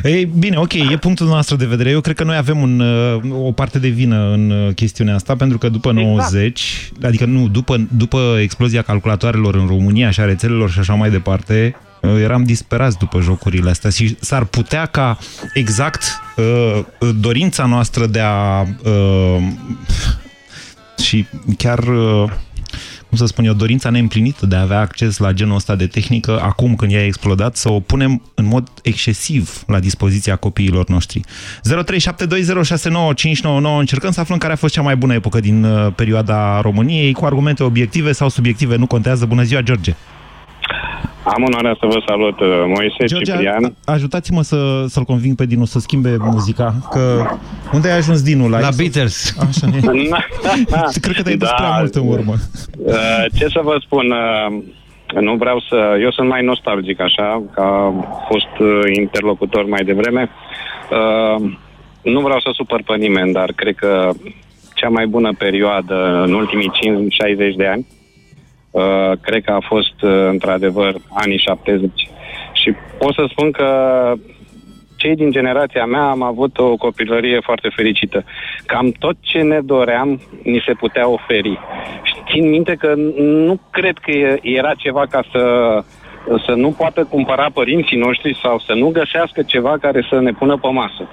[0.03, 1.89] Ei, bine, ok, e punctul nostru de vedere.
[1.89, 5.35] Eu cred că noi avem un, uh, o parte de vină în uh, chestiunea asta,
[5.35, 6.05] pentru că după Exact.
[6.07, 11.09] 90, adică nu, după, după explozia calculatoarelor în România și a rețelelor și așa mai
[11.09, 11.75] departe,
[12.21, 15.17] eram disperați după jocurile astea și s-ar putea ca
[15.53, 16.85] exact uh,
[17.19, 19.43] dorința noastră de a uh,
[21.03, 21.25] și
[21.57, 22.31] chiar uh,
[23.09, 26.39] cum să spun eu, dorința neîmplinită de a avea acces la genul ăsta de tehnică,
[26.41, 31.21] acum când ea a explodat, să o punem în mod excesiv la dispoziția copiilor noștri.
[31.21, 31.23] 0372069599
[33.79, 37.25] încercăm să aflăm care a fost cea mai bună epocă din uh, perioada României, cu
[37.25, 39.25] argumente obiective sau subiective, nu contează.
[39.25, 39.95] Bună ziua, George!
[41.35, 43.75] Am onoarea să vă salut, uh, Moise George, Ciprian.
[43.85, 47.25] ajutați-mă să, să-l conving pe Dinu să schimbe muzica, că
[47.73, 48.49] unde ai ajuns Dinu?
[48.49, 49.35] La, La Beatles.
[49.47, 49.79] Așa, ne...
[51.03, 51.53] Cred că te-ai dus Da.
[51.55, 52.33] prea mult în urmă.
[52.77, 55.97] Uh, Ce să vă spun, uh, nu vreau să...
[56.01, 60.29] Eu sunt mai nostalgic, așa, că am fost uh, interlocutor mai devreme.
[60.91, 61.51] Uh,
[62.01, 64.09] Nu vreau să supăr pe nimeni, dar cred că
[64.73, 66.71] cea mai bună perioadă în ultimii
[67.51, 67.87] 5-60 de ani
[68.71, 71.91] Uh, cred că a fost uh, într-adevăr anii 70
[72.53, 73.67] și pot să spun că
[74.95, 78.23] cei din generația mea am avut o copilărie foarte fericită.
[78.65, 81.59] Cam tot ce ne doream ni se putea oferi.
[82.03, 85.43] Și țin minte că nu cred că e- era ceva ca să
[86.45, 90.57] să nu poată cumpăra părinții noștri sau să nu găsească ceva care să ne pună
[90.57, 91.07] pe masă.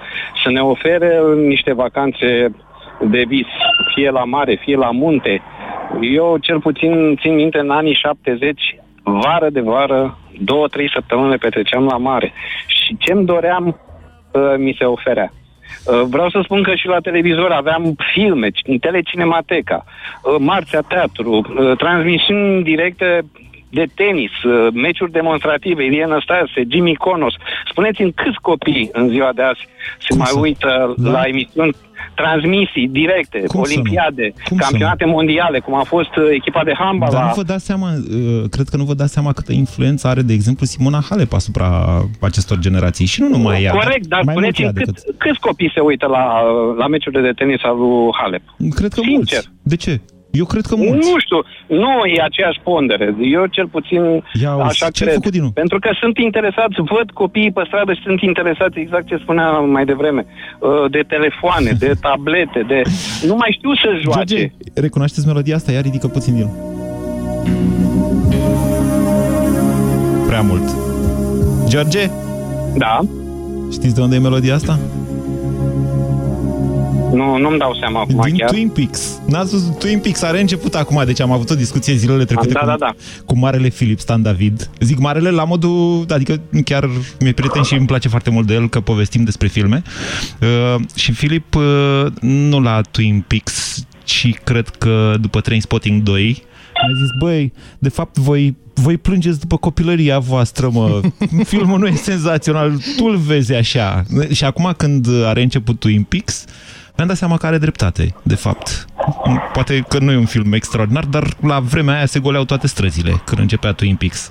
[0.45, 2.55] Să ne ofere niște vacanțe
[3.01, 3.47] de vis,
[3.95, 5.43] fie la mare, fie la munte.
[6.01, 11.37] Eu cel puțin țin minte în anii 70, vară de vară, două, trei săptămâni le
[11.37, 12.33] petreceam la mare.
[12.67, 15.33] Și ce-mi doream, uh, mi se oferea.
[15.33, 21.31] Uh, Vreau să spun că și la televizor aveam filme, în telecinemateca, uh, Marțea Teatru,
[21.31, 23.25] uh, transmisiuni directe
[23.71, 27.35] de tenis, uh, meciuri demonstrative, Ilie Năstase, Jimmy Conos.
[27.71, 29.69] Spuneți-mi câți copii în ziua de azi
[29.99, 31.75] se mai uită la emisiuni
[32.23, 33.81] transmisii directe, Cum să nu?
[33.81, 37.09] olimpiade, Cum să campionate mondiale, cum a fost uh, echipa de handbal.
[37.13, 40.09] Dar la- nu vă dați seama, uh, cred că nu vă dați seama câtă influență
[40.09, 41.69] are, de exemplu, Simona Halep asupra
[42.21, 43.07] acestor generații.
[43.07, 43.73] Și nu numai ea.
[43.73, 45.19] Corect, dar mai mult spuneți-mi ea cât, decât...
[45.19, 46.25] câți copii se uită la,
[46.79, 48.43] la meciurile de tenis al lui Halep?
[48.75, 49.13] Cred că Sincer.
[49.15, 49.49] mulți.
[49.63, 50.01] De ce?
[50.31, 51.11] Eu cred că mulți.
[51.11, 51.41] Nu știu,
[51.83, 53.15] nu e aceeași pondere.
[53.37, 54.03] Eu cel puțin
[54.43, 55.15] Ia uzi, așa ce ai cred.
[55.15, 55.51] făcut, Dinu?
[55.51, 59.85] Pentru că sunt interesați, văd copiii pe stradă și sunt interesați exact ce spuneam mai
[59.85, 60.27] devreme.
[60.59, 62.83] uh, De telefoane, de tablete, de...
[63.27, 64.35] Nu mai știu să joace.
[64.35, 65.73] George, recunoașteți melodia asta?
[65.73, 66.49] Ia ridică puțin din.
[70.27, 70.67] Prea mult.
[71.69, 72.11] George?
[72.77, 73.01] Da.
[73.73, 74.79] Știți de unde e melodia asta?
[77.13, 78.51] Nu, nu-mi dau seama acum Din chiar.
[78.51, 79.21] Twin Peaks.
[79.27, 80.23] N-ați văzut Twin Peaks?
[80.23, 82.95] Are început acum, deci am avut o discuție zilele trecute Da, cu, da, da.
[83.27, 84.71] cu Marele Philip Stan David.
[84.81, 86.89] Zic Marele la modul, adică chiar
[87.21, 89.83] mi-e prieten și îmi place foarte mult de el că povestim despre filme.
[90.41, 96.43] Uh, și Philip, uh, nu la Twin Peaks, ci cred că după Trainspotting 2,
[96.73, 101.01] a zis, băi, de fapt voi voi plângeți după copilăria voastră, mă.
[101.45, 104.03] Filmul nu e senzațional, tu-l vezi așa.
[104.33, 106.45] Și acum când are început Twin Peaks,
[106.97, 108.87] mi-am dat seama că are dreptate, de fapt.
[109.53, 113.21] Poate că nu e un film extraordinar, dar la vremea aia se goleau toate străzile
[113.25, 114.31] când începea Twin Peaks.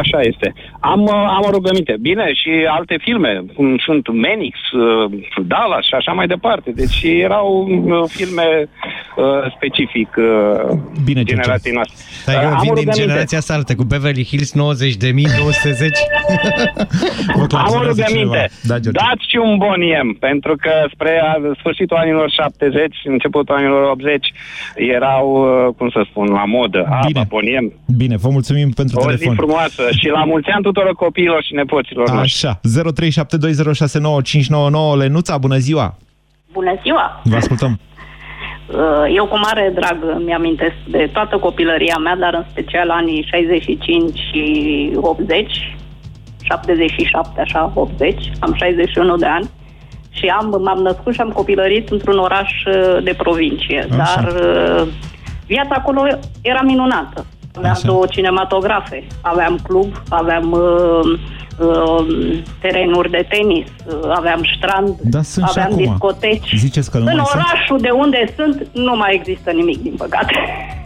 [0.00, 0.52] Așa este.
[0.80, 1.96] Am, uh, am o rugăminte.
[2.00, 5.12] Bine, și alte filme, cum sunt Menix, uh,
[5.46, 6.70] Dallas și așa mai departe.
[6.70, 8.68] Deci erau uh, filme
[9.16, 9.24] uh,
[9.56, 11.94] specific uh, Bine, generației noastre.
[12.26, 13.00] Dar Uh, eu am vin o din rugăminte.
[13.00, 14.56] generația asta altă, cu Beverly Hills 90.210.
[17.66, 18.50] Am o rugăminte.
[18.62, 18.90] Da, George.
[18.90, 24.32] Dați și un boniem, pentru că spre a- sfârșitul anilor 70, începutul anilor 80,
[24.76, 25.26] erau,
[25.66, 26.86] uh, cum să spun, la modă.
[26.90, 27.72] Apa, boniem.
[27.96, 29.46] Bine, vă mulțumim pentru O zi telefon.
[29.46, 32.48] frumoasă și la mulți ani tuturor copiilor și nepoților noștri.
[32.48, 32.60] Așa,
[34.94, 35.96] 0372069599 Lenuța, bună ziua!
[36.52, 37.20] Bună ziua!
[37.24, 37.78] Vă ascultăm.
[38.66, 44.18] Uh, Eu cu mare drag mi-amintesc de toată copilăria mea, dar în special anii 65
[44.18, 45.76] și 80,
[46.42, 49.50] 77, așa, 80, am 61 de ani
[50.10, 53.96] și am, m-am născut și am copilărit într-un oraș uh, de provincie, Așa.
[53.96, 54.88] dar uh,
[55.46, 56.02] viața acolo
[56.42, 57.26] era minunată.
[57.56, 57.86] Aveam Așa.
[57.86, 61.18] două cinematografe, aveam club, aveam uh,
[61.66, 65.84] uh, terenuri de tenis, uh, aveam strand, Da, sunt și aveam acum.
[65.84, 66.54] discoteci.
[66.56, 67.42] Ziceți că nu În mai sunt?
[67.44, 70.34] orașul de unde sunt, nu mai există nimic, din păcate.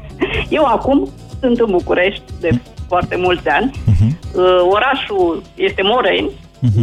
[0.59, 1.09] Eu acum
[1.41, 2.51] sunt în București de
[2.89, 3.71] foarte mulți ani.
[3.87, 4.19] Mhm.
[4.35, 6.31] Uh, orașul este Moreni,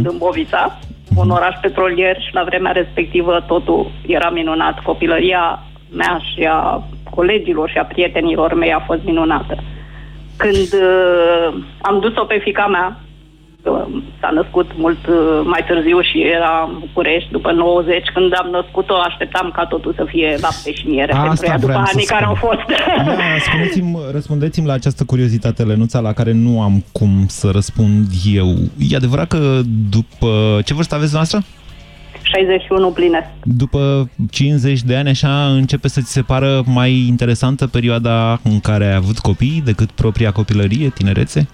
[0.02, 0.78] Dâmbovița,
[1.16, 4.78] un oraș petrolier și la vremea respectivă totul era minunat.
[4.78, 9.58] Copilăria mea și a colegilor și a prietenilor mei a fost minunată.
[10.36, 13.00] Când uh, am dus-o pe fica mea
[13.62, 13.86] uh,
[14.20, 18.02] s-a născut mult uh, mai târziu și era în București după 90.
[18.14, 21.66] Când am născut-o, așteptam ca totul să fie lapte și miere Asta pentru ea după
[21.66, 22.38] vreau să anii care spun.
[22.40, 22.66] au fost.
[23.06, 28.48] Da, spuneți-mi, răspundeți-mi la această curiozitate, Lenuța, la care nu am cum să răspund eu.
[28.78, 30.60] E adevărat că după...
[30.64, 31.38] Ce vârstă aveți noastră?
[32.34, 33.26] 61 plinesc.
[33.42, 38.84] După 50 de ani, așa, începe să ți se pară mai interesantă perioada în care
[38.86, 41.48] ai avut copii decât propria copilărie, tinerețe?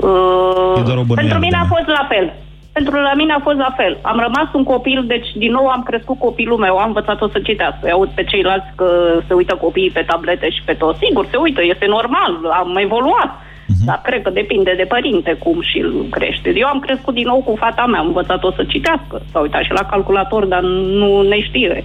[0.00, 1.72] Uh, E doar o bănuială pentru mine de-a a mea.
[1.76, 2.26] fost la fel.
[2.72, 3.98] Pentru la mine a fost la fel.
[4.02, 7.80] Am rămas un copil, deci din nou am crescut copilul meu, am învățat-o să citească.
[7.82, 8.88] Îi aud pe ceilalți că
[9.26, 10.96] se uită copiii pe tablete și pe tot.
[10.96, 13.30] Sigur, se uită, este normal, am evoluat.
[13.66, 13.84] Mhm.
[13.84, 16.52] Dar cred că depinde de părinte cum și îl crește.
[16.54, 19.22] Eu am crescut din nou cu fata mea, am învățat-o să citească.
[19.30, 20.62] S-a uitat și la calculator, dar
[21.00, 21.84] nu ne știe.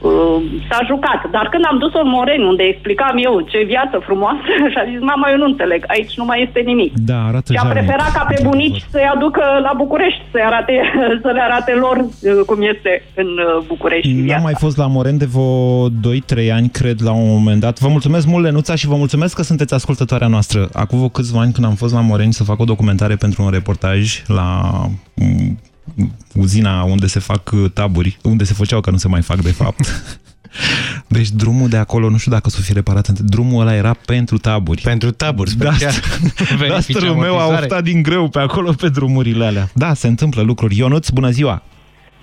[0.00, 1.20] Uh, s-a jucat.
[1.30, 5.00] Dar când am dus-o în Moreni, unde explicam eu ce viață frumoasă, și a zis,
[5.00, 6.92] mama, eu nu înțeleg, aici nu mai este nimic.
[7.10, 7.78] Da, arată Și am jalnic.
[7.84, 10.74] preferat ca pe bunici să-i aducă la București, să, arate,
[11.24, 14.42] să le arate lor uh, cum este în uh, București N-am viața.
[14.42, 17.78] mai fost la Moren de vreo 2-3 ani, cred, la un moment dat.
[17.78, 20.68] Vă mulțumesc mult, Lenuța, și vă mulțumesc că sunteți ascultătoarea noastră.
[20.72, 23.50] Acum vreo câțiva ani, când am fost la Moreni să fac o documentare pentru un
[23.50, 24.70] reportaj la
[25.14, 25.58] mm,
[26.34, 29.52] uzina unde se fac uh, taburi, unde se făceau, că nu se mai fac, de
[29.52, 29.80] fapt.
[31.06, 34.38] Deci drumul de acolo, nu știu dacă o să fie reparat, drumul ăla era pentru
[34.38, 34.80] taburi.
[34.82, 35.92] Pentru taburi, Da, special.
[36.68, 39.68] Dastorul meu a oftat din greu pe acolo, pe drumurile alea.
[39.74, 40.76] Da, se întâmplă lucruri.
[40.78, 41.62] Ionuț, bună ziua!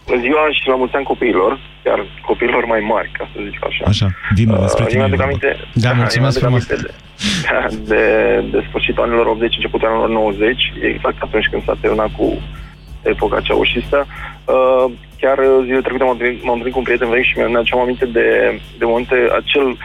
[0.07, 3.83] Bună ziua și la mulți ani copiilor, iar copiilor mai mari, ca să zic așa.
[3.87, 5.47] Așa, din nou, despre Uh, tine eu e mi-aduc vorba.
[5.47, 5.51] aminte,
[5.85, 6.63] Da, eu mulțumesc mi-aduc frumos.
[6.69, 6.91] aminte de,
[7.91, 8.03] de,
[8.53, 12.25] de sfârșitul anilor 80, începutul anilor 90, exact atunci când s-a terminat cu
[13.13, 14.07] epoca ceaușistă.
[14.45, 14.85] Uh,
[15.21, 18.05] chiar zilele trecute m-am întâlnit, m-am întâlnit cu un prieten vechi și mi-am aduceam aminte
[18.05, 18.27] de,
[18.79, 19.77] de momente, acel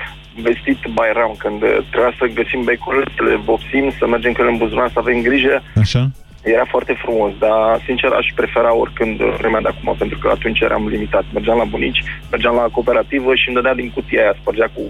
[0.47, 4.51] vestit Bayram, când uh, trebuia să găsim becurile, să le vopsim, să mergem cu ele
[4.51, 5.63] în buzunar, să avem grijă.
[5.85, 6.03] Așa?
[6.43, 10.89] Era foarte frumos, dar sincer aș prefera oricând vremea de acum, pentru că atunci eram
[10.89, 11.25] limitat.
[11.33, 14.83] Mergeam la bunici, mergeam la cooperativă și îmi dădea din cutia aia, spărgea cu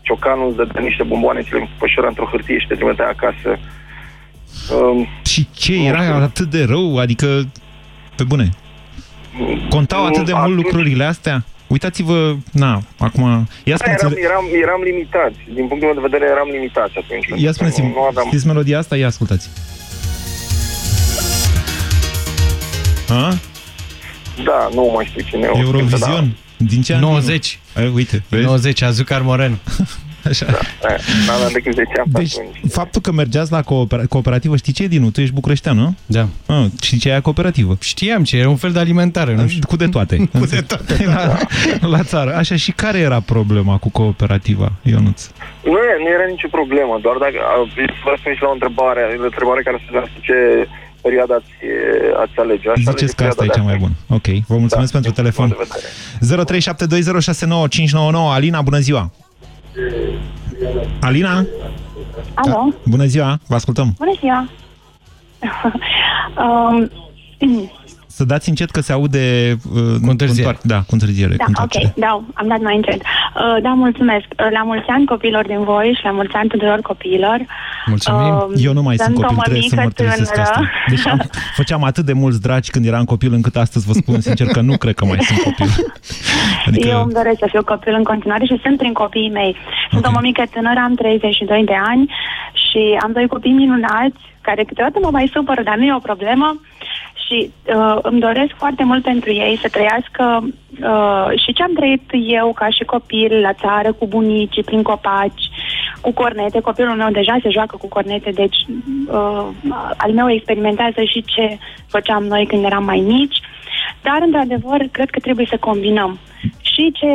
[0.00, 3.58] ciocanul, îți dădea niște bomboane, ți le pășura într-o hârtie și te trimitea acasă.
[4.72, 6.98] Um, Și ce, era atât de rău?
[6.98, 7.48] Adică,
[8.16, 8.48] pe bune,
[9.68, 11.44] contau nu, atât de mult atunci- lucrurile astea?
[11.66, 13.22] Uitați-vă, na, acum...
[13.64, 15.36] Ia Da, eram, spuneți eram, eram limitați.
[15.54, 17.26] Din punctul meu de vedere eram limitați atunci.
[17.26, 18.26] pentru Ia că spuneți-mi, nu, nu aveam...
[18.26, 18.96] știți melodia asta?
[18.96, 19.48] Ia ascultați.
[23.08, 23.34] A?
[24.44, 26.36] Da, nu mai știu cine o Eurovision?
[26.56, 27.00] Din ce an?
[27.00, 27.58] 90.
[27.74, 28.44] Ai, uite, vezi?
[28.44, 29.58] 90, Azucar Moren.
[30.28, 30.46] Așa.
[30.80, 30.88] Da,
[31.26, 32.72] n-aveam decât 10 ani Deci, atunci.
[32.72, 35.10] faptul că mergeați la coopera- cooperativă, știi ce e, Dinu?
[35.10, 35.94] Tu ești bucureștean, nu?
[36.06, 36.26] Da.
[36.46, 37.76] Ah, știi ce e aia cooperativă?
[37.80, 39.66] Știam ce, era un fel de alimentară, nu știu.
[39.66, 40.16] Cu de toate.
[40.40, 41.04] Cu de toate.
[41.14, 41.36] la,
[41.88, 42.34] la țară.
[42.36, 45.20] Așa, și care era problema cu cooperativa, Ionuț?
[45.64, 47.36] Nu, e- nu era nicio problemă, doar dacă
[48.02, 50.36] vreau să la o întrebare, o întrebare care să vreau ce
[51.02, 51.52] perioada ați,
[52.22, 52.68] ați alege.
[52.68, 53.94] Aș alege Ziceți că asta e perioada cea mai de bună.
[54.18, 55.46] Ok, vă mulțumesc Da, pentru din telefon.
[55.48, 56.62] punctul de vedere.
[58.28, 59.10] 0372069599 Alina, bună ziua!
[61.00, 61.46] Alina?
[62.34, 63.94] Alo, Bună ziua, vă ascultăm.
[63.98, 64.48] bună ziua!
[66.44, 66.90] um,
[68.18, 69.56] Să dați încet că se aude...
[69.74, 70.58] Uh, cu întârziere.
[70.62, 71.34] Da, cu întârziere.
[71.36, 71.92] da, cu ok, întoarcere.
[71.96, 73.00] da, am dat mai încet.
[73.02, 74.26] Uh, da, mulțumesc.
[74.30, 77.38] Uh, la mulți ani copiilor din voi și la mulți ani tuturor copiilor.
[77.86, 78.34] Mulțumim.
[78.34, 80.50] Um, Eu nu mai sunt sunt o copil, trebuie să mămică mărturisesc tânără.
[80.50, 80.70] asta.
[80.88, 81.18] Deci am,
[81.60, 84.76] făceam atât de mulți dragi când eram copil, încât astăzi vă spun sincer că nu
[84.76, 85.70] cred că mai sunt copil.
[86.68, 86.88] Adică...
[86.88, 89.56] Eu îmi doresc să fiu copil în continuare și sunt prin copiii mei.
[89.90, 90.12] Sunt okay.
[90.14, 92.04] o mămică tânără, am 32 de ani
[92.64, 96.48] și am doi copii minunați care câteodată mă mai supără, dar nu e o problemă
[97.26, 102.02] și uh, îmi doresc foarte mult pentru ei să trăiască uh, și ce am trăit
[102.38, 105.44] eu ca și copil la țară cu bunicii, prin copaci,
[106.00, 106.60] cu cornete.
[106.60, 108.56] Copilul meu deja se joacă cu cornete, deci
[109.06, 109.46] uh,
[109.96, 113.40] al meu experimentează și ce făceam noi când eram mai mici.
[114.02, 116.18] Dar, într-adevăr, cred că trebuie să combinăm
[116.60, 117.06] și ce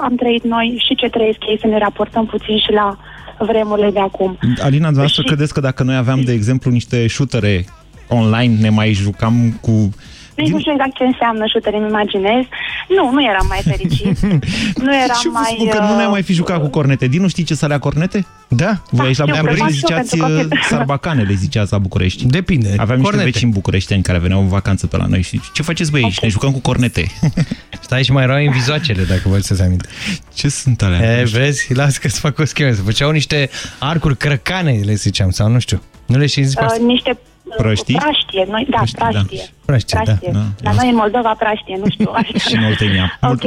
[0.00, 2.96] am trăit noi și ce trăiesc ei, să ne raportăm puțin și la
[3.38, 4.38] vremurile de acum.
[4.42, 7.64] Alina, dumneavoastră Și- credeți că dacă noi aveam, de exemplu, niște șutere
[8.08, 9.90] online, ne mai jucam cu...
[10.36, 12.44] Nici nu știu exact ce înseamnă shooter, îmi imaginez.
[12.88, 14.18] Nu, nu eram mai fericit.
[14.84, 15.52] nu eram Și vă mai...
[15.54, 17.06] spun că nu ne-am mai fi uh, jucat cu cornete.
[17.06, 18.26] Dinu, știi ce să alea cornete?
[18.48, 18.82] Da.
[18.90, 20.58] Voi aici la știu, București că le fac și eu ziceați pentru uh, copii.
[20.68, 22.26] sarbacane, le ziceați la București.
[22.26, 22.68] Depinde.
[22.68, 23.24] Aveam niște Cornete.
[23.30, 26.20] vecini bucureșteni care veneau în vacanță pe la noi și ce faceți voi aici?
[26.20, 27.06] Ne jucăm cu cornete.
[27.86, 29.88] Stai și mai erau invizoacele, dacă vă să-ți aminte.
[30.34, 31.18] Ce sunt alea?
[31.20, 31.74] E, vezi?
[31.74, 32.72] Las că-ți fac o schemă.
[32.72, 35.82] Se făceau niște arcuri crăcane, le ziceam, sau nu știu.
[36.06, 37.18] Nu le știți zici Uh, niște
[37.56, 37.94] Prăștii?
[37.94, 39.08] Praștie, noi, da, Prăștii, da.
[39.08, 39.44] praștie.
[39.64, 40.30] Praștie, da, praștie.
[40.32, 40.70] da.
[40.70, 42.10] La noi în Moldova praștie, nu știu.
[42.20, 42.48] Așa.
[42.48, 43.18] Și în Oltenia.
[43.22, 43.44] Ok,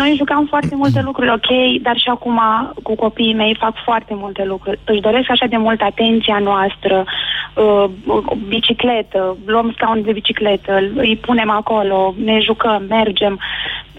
[0.00, 1.50] noi jucam foarte multe lucruri, ok,
[1.82, 2.40] dar și acum
[2.82, 4.78] cu copiii mei fac foarte multe lucruri.
[4.84, 7.04] Își doresc așa de mult atenția noastră,
[7.54, 13.40] uh, o bicicletă, luăm scaun de bicicletă, îi punem acolo, ne jucăm, mergem.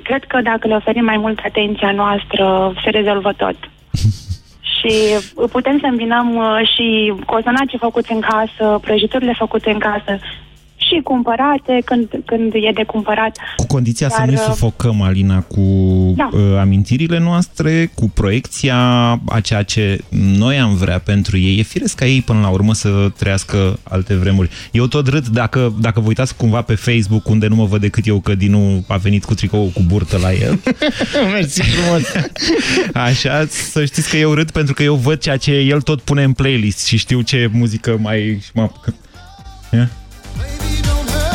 [0.03, 3.55] Cred că dacă le oferim mai mult atenția noastră, se rezolvă tot.
[4.79, 4.91] și
[5.51, 10.19] putem să îmbinăm uh, și cozonacii făcuți în casă, prăjiturile făcute în casă
[10.89, 13.37] și cumpărate când, când e de cumpărat.
[13.55, 15.61] Cu condiția Dar, să nu uh, sufocăm, Alina, cu
[16.15, 16.29] Da.
[16.31, 18.77] uh, amintirile noastre, cu proiecția
[19.25, 19.99] a ceea ce
[20.37, 21.59] noi am vrea pentru ei.
[21.59, 24.49] E firesc ca ei până la urmă să trăiască alte vremuri.
[24.71, 28.07] Eu tot râd dacă, dacă vă uitați cumva pe Facebook, unde nu mă văd decât
[28.07, 30.59] eu că Dinu a venit cu tricou cu burtă la el.
[31.33, 32.01] Mersi frumos!
[32.93, 36.23] Așa, să știți că eu râd pentru că eu văd ceea ce el tot pune
[36.23, 38.41] în playlist și știu ce muzică mai...
[38.53, 38.69] Mă,
[39.73, 39.89] Ia?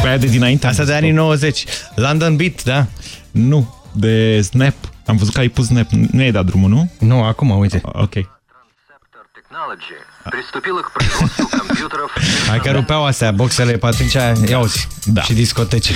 [0.02, 0.66] Pe aia de dinainte?
[0.66, 1.64] Asta de anii 90.
[1.94, 2.86] London Beat, da?
[3.30, 4.74] Nu, de Snap.
[5.07, 5.90] Am văzut că ai pus Snap.
[5.90, 6.90] Nu ai dat drumul, nu?
[6.98, 7.80] Nu, acum, uite.
[7.84, 8.12] A, ok.
[12.48, 14.12] Hai că rupeau astea, boxele, pe atunci,
[14.48, 15.22] ia uzi, da.
[15.22, 15.92] și discoteci.
[15.92, 15.94] 0372069599,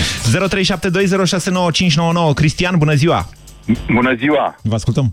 [2.35, 3.29] Cristian, bună ziua!
[3.93, 4.57] Bună ziua!
[4.63, 5.13] Vă ascultăm!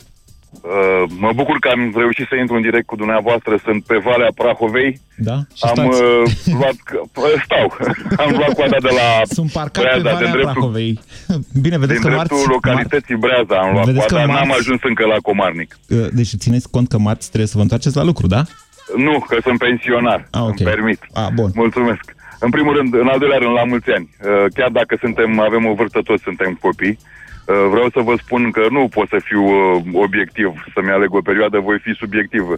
[0.62, 3.60] Uh, mă bucur că am reușit să intru în direct cu dumneavoastră.
[3.64, 4.99] Sunt pe Valea Prahovei.
[5.18, 5.38] Da?
[5.58, 6.01] Și am stați.
[6.01, 6.24] uh,
[6.60, 6.78] luat...
[7.16, 7.66] uh, Stau.
[8.26, 10.99] am luat coada de la Sunt parcat pe Breaza, Valea din dreptul, Prahovei.
[11.66, 12.51] Bine, vedeți din că dreptul marți...
[12.56, 14.34] localității Breaza am luat Vedeți că coada.
[14.34, 15.78] N-am marți- ajuns încă la Comarnic.
[15.89, 18.41] Uh, Deci țineți cont că marți trebuie să vă întoarceți la lucru, da?
[19.08, 20.28] Nu, că sunt pensionar.
[20.32, 20.60] Ah, ok.
[20.60, 20.99] Îmi permit.
[21.14, 21.49] Ah, bun.
[21.53, 22.06] Mulțumesc.
[22.39, 24.10] În primul rând, în al doilea rând, la mulți ani.
[24.22, 26.97] Uh, Chiar dacă suntem, avem o vârstă, toți suntem copii.
[26.99, 27.14] Uh,
[27.45, 31.59] Vreau să vă spun că nu pot să fiu uh, obiectiv, să-mi aleg o perioadă,
[31.59, 32.43] voi fi subiectiv.
[32.49, 32.57] Uh,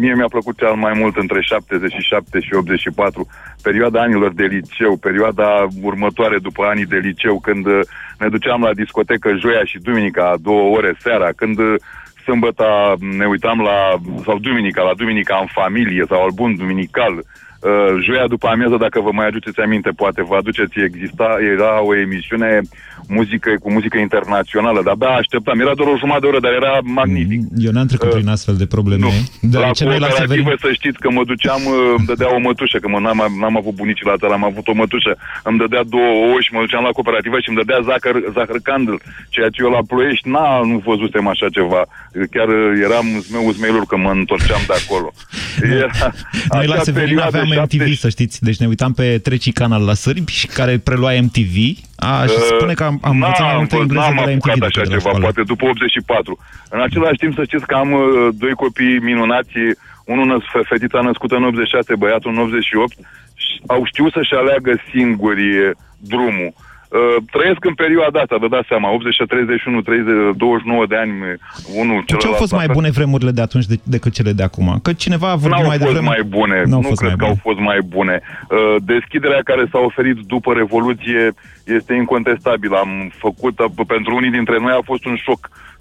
[0.00, 3.26] Mie mi-a plăcut cel mai mult între 77 și 84,
[3.62, 7.80] perioada anilor de liceu, perioada următoare după anii de liceu, când uh,
[8.18, 11.74] ne duceam la discotecă joia și duminica, două ore seara, când uh,
[12.24, 13.78] sâmbătă ne uitam la,
[14.24, 17.24] sau duminica, la duminica în familie sau album duminical.
[17.60, 21.96] Uh, joia după amiază, dacă vă mai aduceți aminte, poate vă aduceți, exista, era o
[21.96, 22.60] emisiune
[23.08, 25.60] muzică cu muzică internațională, dar abia așteptam.
[25.60, 27.40] Era doar o jumătate de oră, dar era magnific.
[27.66, 29.06] Eu n-am trecut prin astfel de probleme.
[29.06, 30.44] La Deoarece noi la Severin...
[30.44, 33.56] cooperativă să știți că mă duceam, uh, îmi dădea o mătușă, că mă, n-am, n-am
[33.56, 35.12] avut bunici la țară, am avut o mătușă,
[35.48, 38.94] îmi dădea două ouă și mă duceam la cooperativă și îmi dădea zahăr, zahăr candl,
[39.34, 40.36] ceea ce eu la ploiești n
[40.70, 41.82] nu văzusem așa ceva.
[42.34, 45.08] Chiar uh, eram zmeu zmeilor că mă întorceam de acolo.
[45.62, 45.90] Era
[46.54, 48.42] Noi la acea Severin perioadă, aveam șapte- MTV, să știți.
[48.44, 51.54] Deci ne uitam pe Treci Canal la sârbi și care prelua MTV.
[51.96, 54.20] A, și Uh, spune că am, am învățat mai n-am multe fost- engleză n-am de
[54.20, 55.24] la MTV apucat decât așa de la ceva, școală.
[55.26, 56.38] poate după 84.
[56.70, 58.02] În același timp să știți că am uh,
[58.42, 59.54] doi copii minunați,
[60.12, 62.92] unul năs, fe- fetița născută în 86, băiatul în 88,
[63.42, 65.70] și au știut să-și aleagă singuri uh,
[66.12, 66.50] drumul.
[66.90, 71.12] Uh, trăiesc în perioada asta, vă dați seama, 80, 31, 30, 29 de ani,
[71.82, 72.24] unul Ce celălalt.
[72.32, 72.74] au fost la mai fel.
[72.74, 74.78] bune vremurile de atunci de, decât cele de acum?
[74.82, 76.06] Că cineva a vorbit N-au mai fost devreme...
[76.14, 77.42] mai bune, N-au nu fost cred mai că au bune.
[77.48, 78.20] fost mai bune.
[78.50, 81.32] Uh, Deschiderea care s-a oferit după Revoluție
[81.64, 82.76] este incontestabilă.
[82.76, 85.40] Am făcut, uh, pentru unii dintre noi a fost un șoc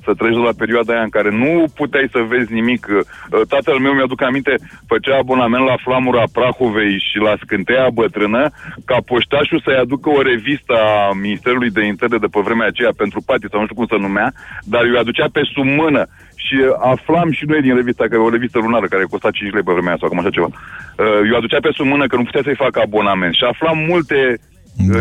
[0.09, 2.83] să treci de la perioada aia în care nu puteai să vezi nimic.
[2.89, 4.53] Uh, Tatăl meu, mi-aduc aminte,
[4.91, 8.43] făcea abonament la Flamura Prahovei și la Scânteia Bătrână
[8.89, 13.19] ca poștașul să-i aducă o revistă a Ministerului de Interne de pe vremea aceea pentru
[13.27, 14.27] pati sau nu știu cum se numea,
[14.73, 16.01] dar eu aducea pe sub mână
[16.45, 16.57] și
[16.93, 19.75] aflam și noi din revista, că e o revistă lunară care costa 5 lei pe
[19.75, 20.49] vremea aia sau cam așa ceva.
[20.51, 24.19] Uh, Eu aducea pe sub mână că nu putea să-i facă abonament și aflam multe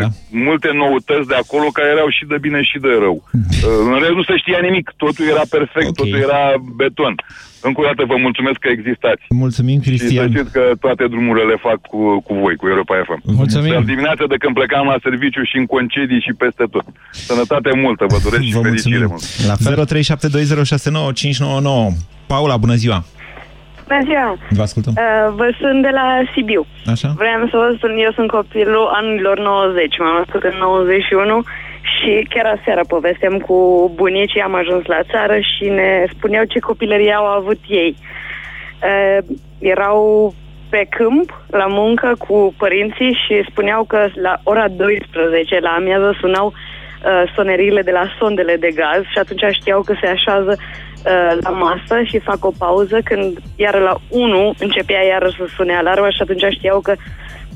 [0.01, 0.09] da.
[0.49, 3.17] multe noutăți de acolo care erau și de bine și de rău.
[3.33, 5.99] Uh, În rest nu se știa nimic, totul era perfect, okay.
[6.01, 6.43] totul era
[6.81, 7.15] beton.
[7.69, 9.23] Încă o dată vă mulțumesc că existați.
[9.45, 10.29] Mulțumim, Și să Cristian.
[10.33, 13.21] știți că toate drumurile le fac cu, cu voi, cu Europa FM.
[13.43, 13.73] Mulțumim.
[13.77, 16.87] Dar dimineața de când plecam la serviciu și în concedii și peste tot.
[17.31, 19.11] Sănătate multă, vă doresc și Vă fericire mulțumim.
[19.11, 19.25] mult.
[19.51, 19.57] La
[21.93, 21.97] 0372069599.
[22.27, 22.99] Paula, bună ziua!
[23.89, 24.39] Bună ziua!
[24.51, 24.93] Vă ascultăm.
[24.97, 26.67] Uh, vă sunt de la Sibiu.
[26.87, 27.09] Așa?
[27.17, 31.43] Vreau să vă spun, eu sunt copilul anilor 90, m-am născut în 91
[31.93, 33.57] și chiar aseară povesteam cu
[33.95, 37.97] bunicii, am ajuns la țară și ne spuneau ce copilărie au avut ei.
[37.97, 39.19] Uh,
[39.59, 40.35] erau
[40.69, 46.53] pe câmp, la muncă, cu părinții și spuneau că la ora 12, la amiază, sunau
[47.05, 51.51] uh, soneriile de la sondele de gaz și atunci știau că se așează uh, la
[51.51, 56.23] masă și fac o pauză când iar la 1 începea iară să sune alarma și
[56.23, 56.95] atunci știau că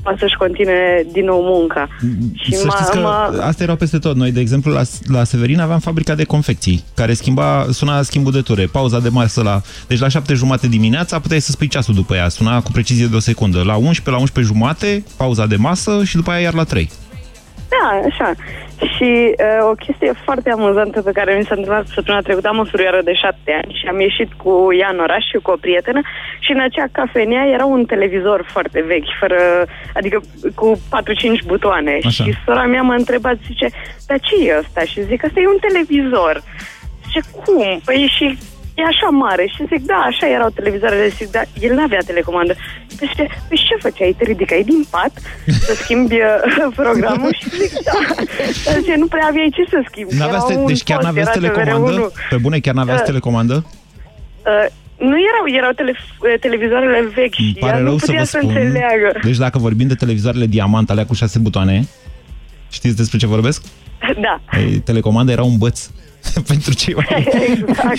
[0.03, 1.87] poate să-și continue din nou munca.
[2.33, 4.15] Și Să știți că mă- astea erau peste tot.
[4.15, 8.41] Noi, de exemplu, la, la Severin aveam fabrica de confecții, care schimba, suna schimbul de
[8.41, 9.61] ture, pauza de masă la...
[9.87, 13.15] Deci la șapte jumate dimineața puteai să spui ceasul după ea, suna cu precizie de
[13.15, 13.63] o secundă.
[13.65, 16.89] La 11, la 11 jumate, pauza de masă și după aia iar la 3.
[17.69, 18.31] Da, așa.
[18.95, 22.65] Și uh, o chestie foarte amuzantă pe care mi s-a întâmplat săptămâna trecută, am o
[22.65, 26.01] surioară de șapte ani și am ieșit cu ea în oraș și cu o prietenă
[26.39, 29.39] și în acea cafenea era un televizor foarte vechi, fără,
[29.93, 30.21] adică
[30.55, 30.79] cu 4-5
[31.45, 31.99] butoane.
[32.05, 32.23] Așa.
[32.23, 33.67] Și sora mea m-a întrebat, zice,
[34.07, 34.81] dar ce e ăsta?
[34.81, 36.43] Și zic, ăsta e un televizor.
[37.05, 37.79] Zice, cum?
[37.85, 38.37] Păi și
[38.79, 39.45] e așa mare.
[39.55, 41.07] Și zic, da, așa erau televizoarele.
[41.07, 42.53] Zic, da, el n-avea telecomandă.
[42.97, 44.15] Păi zice, păi ce făceai?
[44.17, 45.11] Te ridicai din pat
[45.65, 47.33] să schimbi uh, programul?
[47.39, 47.91] Și zic, da.
[48.65, 50.13] Dar zice, nu prea aveai ce să schimbi.
[50.15, 52.11] N-aveați Era te- un deci chiar post, n-aveți era telecomandă?
[52.25, 52.29] TVR1.
[52.29, 53.65] Pe bune, chiar n-aveați Uh, telecomandă?
[53.65, 54.65] Uh,
[54.97, 55.93] nu erau, erau tele,
[56.39, 58.55] televizoarele vechi și Pare ea nu rău să putea vă să spun.
[58.55, 59.19] înțeleagă.
[59.23, 61.87] Deci dacă vorbim de televizoarele diamant, alea cu șase butoane,
[62.71, 63.63] știți despre ce vorbesc?
[64.21, 64.41] Da.
[64.59, 65.89] Ei, telecomanda era un băț
[66.51, 67.07] pentru cei mai...
[67.51, 67.97] exact.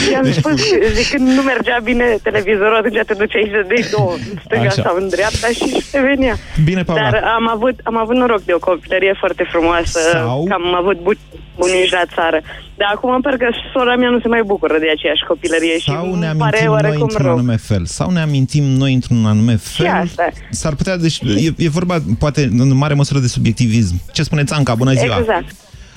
[0.00, 0.60] Și am Deci- spus,
[0.92, 4.82] zic, când nu mergea bine televizorul, atunci te duceai și de două, în stânga Așa.
[4.82, 6.34] sau în dreapta și te venea.
[6.64, 7.10] Bine, Paula.
[7.10, 10.44] Dar am avut, am avut noroc de o copilărie foarte frumoasă, Sau?
[10.48, 11.20] că am avut bu-
[11.58, 12.40] bunici la țară.
[12.78, 16.28] Dar acum parcă sora mea nu se mai bucură de aceeași copilărie și Sau ne
[16.28, 17.32] îmi pare amintim noi oarecum într-un rău.
[17.34, 17.84] anume fel.
[17.84, 19.86] Sau ne amintim noi într-un anume fel.
[19.86, 20.28] asta.
[20.50, 23.94] S-ar putea, deci e, e vorba, poate, în mare măsură de subiectivism.
[24.12, 24.74] Ce spuneți, Țanca?
[24.74, 25.18] Bună ziua!
[25.18, 25.44] Exact.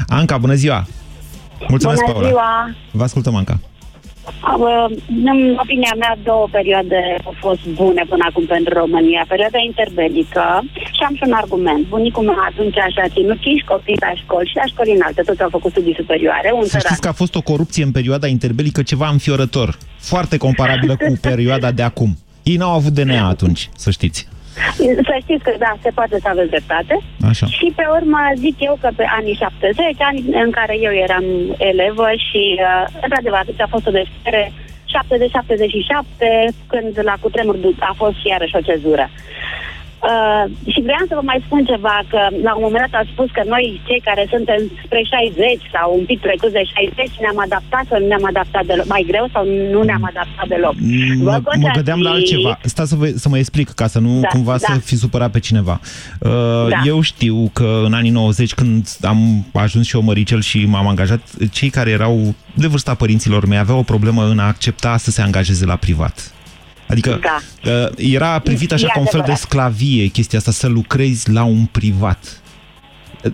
[0.08, 0.86] Anca, bună ziua!
[1.68, 2.28] Mulțumesc, Bună Paula!
[2.28, 2.76] ziua!
[2.92, 3.60] Vă ascultăm, Anca.
[4.42, 4.98] Am, uh,
[5.32, 9.26] În opinia mea, două perioade au fost bune până acum pentru România.
[9.28, 10.46] Perioada interbelică
[10.96, 11.88] și am și un argument.
[11.88, 15.22] Bunicul meu atunci așa a ținut cinci copii la școli și la școli înalte.
[15.22, 16.50] Toți au făcut studii superioare.
[16.56, 16.82] Un Să săran.
[16.86, 19.78] știți că a fost o corupție în perioada interbelică ceva înfiorător.
[20.00, 22.18] Foarte comparabilă cu perioada de acum.
[22.44, 24.28] Ei n-au avut DNA atunci, să știți.
[25.10, 27.00] Să știți că da, se poate să aveți dreptate.
[27.30, 27.46] Așa.
[27.46, 31.26] Și pe urmă zic eu că pe anii 70, ani în care eu eram
[31.58, 34.52] elevă și uh, într-adevăr atunci a fost o deschidere
[34.94, 39.10] 70-77, când la cutremur du- a fost iarăși o cezură.
[40.10, 43.30] Uh, și vreau să vă mai spun ceva, că la un moment dat a spus
[43.38, 47.84] că noi, cei care suntem spre 60 sau un pic trecut de 60, ne-am adaptat
[47.90, 49.44] sau nu ne-am adaptat deloc, mai greu sau
[49.74, 50.76] nu ne-am adaptat deloc.
[51.28, 52.52] Vă Mă, pot mă da gândeam la fi- altceva.
[52.74, 54.66] Stați să, vă, să mă explic, ca să nu Da, cumva da.
[54.68, 55.76] să fi supărat pe cineva.
[56.20, 56.80] Uh, Da.
[56.92, 61.22] Eu știu că în anii 90, când am ajuns și eu măricel și m-am angajat,
[61.52, 65.22] cei care erau de vârsta părinților mei aveau o problemă în a accepta să se
[65.22, 66.34] angajeze la privat.
[66.90, 67.72] Adică Da.
[67.72, 69.40] uh, era privit așa E ca un fel de adevărat.
[69.50, 72.42] sclavie chestia asta, să lucrezi la un privat.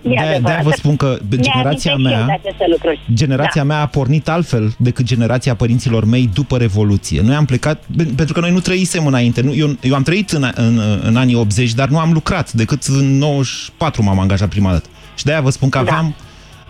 [0.01, 0.64] De-aia, de adevărat.
[0.64, 2.26] vă spun că Ne generația amintesc și eu mea...
[2.26, 3.01] de aceste lucruri.
[3.14, 3.68] Generația Da.
[3.68, 7.22] mea a pornit altfel decât generația părinților mei după Revoluție.
[7.22, 7.84] Noi am plecat,
[8.16, 9.41] pentru că noi nu trăisem înainte.
[9.41, 12.51] Nu, eu, eu am trăit în, în, în anii 80, dar nu am lucrat.
[12.53, 14.89] Decât în 94 m-am angajat prima dată.
[15.16, 15.91] Și de-aia vă spun că Da.
[15.91, 16.16] aveam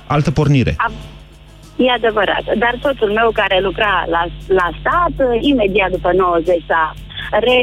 [0.08, 0.74] altă pornire.
[0.78, 0.92] Am-
[1.76, 2.44] E adevărat.
[2.58, 6.94] Dar soțul meu care lucra la, la stat, imediat după 90 s-a
[7.32, 7.58] re,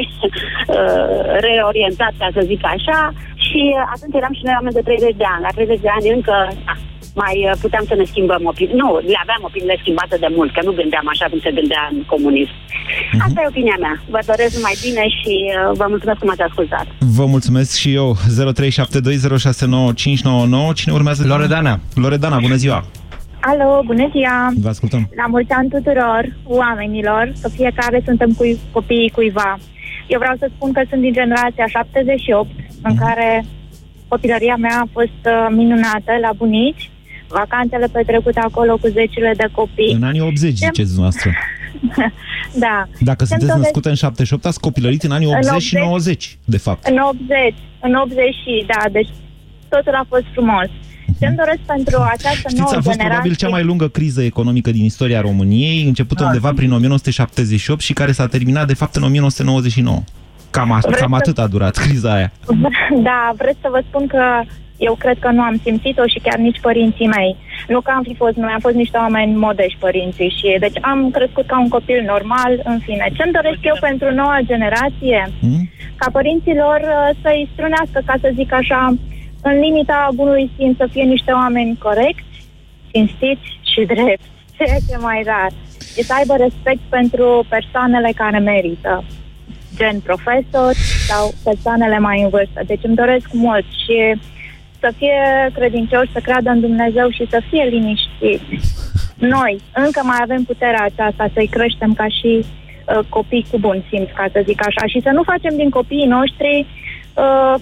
[0.67, 2.99] uh, reorientat, ca să zic așa,
[3.35, 3.61] și
[3.93, 5.45] atunci eram și noi oameni de 30 de ani.
[5.47, 6.35] La 30 de ani încă
[6.65, 6.73] da,
[7.21, 8.79] mai uh, puteam să ne schimbăm opinii.
[8.83, 11.99] Nu, le aveam opiniile schimbate de mult, că nu gândeam așa cum se gândea în
[12.13, 12.55] comunism.
[13.25, 13.95] Asta e opinia mea.
[14.13, 16.85] Vă doresc numai bine și uh, vă mulțumesc că m-ați ascultat.
[17.17, 18.07] Vă mulțumesc și eu.
[20.71, 20.75] 0372069599.
[20.79, 21.21] Cine urmează?
[21.33, 21.73] Loredana.
[22.03, 22.79] Loredana, bună ziua.
[23.49, 24.51] Alo, bună ziua!
[24.55, 25.09] Vă ascultăm.
[25.15, 29.59] La mulți ani tuturor oamenilor, că fiecare suntem cu copiii cuiva.
[30.07, 32.49] Eu vreau să spun că sunt din generația 78,
[32.83, 33.45] în care
[34.07, 36.89] copilăria mea a fost uh, minunată la bunici,
[37.27, 39.93] vacanțele petrecute acolo cu zecile de copii.
[39.93, 41.31] În anii 80, ziceți dumneavoastră.
[42.65, 42.77] da.
[42.99, 45.87] Dacă Ce-mi sunteți doresc- născută în 78, ați copilărit în anii În 80 și 80.
[45.87, 46.87] 90, de fapt.
[46.87, 49.09] În 80, în 80 și, da, deci
[49.69, 50.67] totul a fost frumos.
[51.23, 53.07] Ce-mi doresc pentru această Știți, nouă a fost generație...
[53.09, 56.27] probabil cea mai lungă criză economică din istoria României, începută Da.
[56.29, 59.99] undeva prin 1978 și care s-a terminat, de fapt, în 1999.
[60.49, 62.31] Cam, a, Vreți cam să- atât a durat criza aia.
[63.09, 64.23] Da, vreți să vă spun că
[64.77, 67.31] eu cred că nu am simțit-o și chiar nici părinții mei.
[67.73, 70.99] Nu că am fi fost, noi am fost niște oameni modești părinții și deci am
[71.17, 73.05] crescut ca un copil normal, în fine.
[73.17, 75.19] Ce-mi doresc eu pentru noua generație?
[76.01, 78.81] Ca părinților uh, să-i strunească, ca să zic așa,
[79.43, 82.45] în limita bunului simț să fie niște oameni corecți,
[82.91, 84.27] cinstiți și drepți,
[84.57, 85.51] ceea ce mai rar.
[85.93, 89.03] Și să aibă respect pentru persoanele care merită
[89.75, 90.77] gen profesori
[91.09, 92.61] sau persoanele mai în vârstă.
[92.65, 94.19] Deci îmi doresc mult și
[94.79, 98.49] să fie credincioși, să creadă în Dumnezeu și să fie liniștiți.
[99.15, 104.09] Noi încă mai avem puterea aceasta să-i creștem ca și uh, copii cu bun simț,
[104.15, 106.65] ca să zic așa, și să nu facem din copiii noștri
[107.13, 107.55] uh,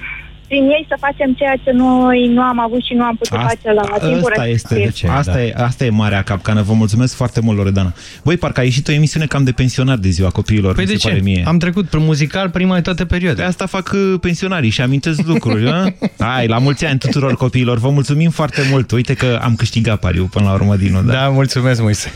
[0.51, 3.47] prin ei să facem ceea ce noi nu am avut și nu am putut Asta-
[3.47, 5.09] face la timpul Asta este, respectiv.
[5.09, 5.43] asta, da.
[5.43, 6.61] e, asta e marea capcană.
[6.61, 7.93] Vă mulțumesc foarte mult, Loredana.
[8.23, 10.73] Voi, parcă a ieșit o emisiune cam de pensionar de ziua copiilor.
[10.75, 11.07] Păi mi de se ce?
[11.07, 11.43] Pare mie.
[11.47, 13.43] Am trecut prin muzical prima de toate perioadele.
[13.43, 15.69] De asta fac uh, pensionarii și amintesc lucruri.
[15.69, 15.93] a?
[16.33, 17.77] Hai, la mulți ani tuturor copiilor.
[17.77, 18.91] Vă mulțumim foarte mult.
[18.91, 21.01] Uite că am câștigat pariu până la urmă, Dinu.
[21.01, 22.11] Da, da mulțumesc, Moise.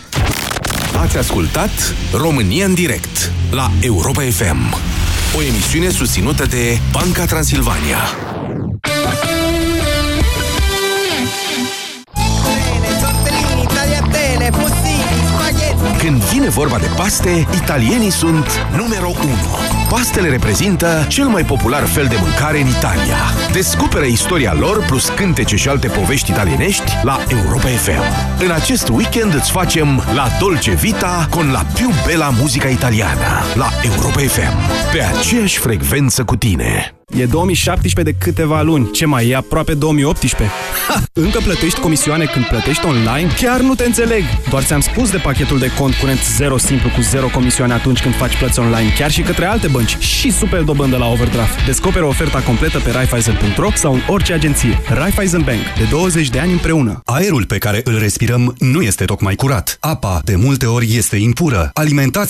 [1.01, 4.95] Ați ascultat România în direct la Europa FM.
[5.38, 7.97] O emisiune susținută de Banca Transilvania.
[16.06, 18.45] Când vine vorba de paste, italienii sunt
[18.76, 19.16] numero 1.
[19.89, 23.18] Pastele reprezintă cel mai popular fel de mâncare în Italia.
[23.51, 28.01] Descoperă istoria lor plus cântece și alte povești italienești la Europa FM.
[28.43, 33.70] În acest weekend îți facem La Dolce Vita con la più bella musica italiana la
[33.84, 34.58] Europa FM.
[34.91, 36.95] Pe aceeași frecvență cu tine.
[37.10, 38.91] E 2017 de câteva luni.
[38.91, 40.49] Ce mai e aproape 2018?
[40.88, 41.03] Ha!
[41.14, 43.30] Încă plătești comisioane când plătești online?
[43.38, 44.24] Chiar nu te înțeleg!
[44.49, 48.16] Doar ți-am spus de pachetul de cont curent 0 simplu cu 0 comisioane atunci când
[48.16, 51.66] faci plăți online, chiar și către alte bănci și super dobândă la overdraft.
[51.66, 54.82] Descoperă oferta completă pe Raiffeisen.ro sau în orice agenție.
[54.89, 55.62] Raiffeisen Bank.
[55.78, 57.01] De 20 de ani împreună.
[57.06, 59.78] Aerul pe care îl respirăm nu este tocmai curat.
[59.80, 61.70] Apa, de multe ori, este impură.
[61.74, 62.26] Alimentația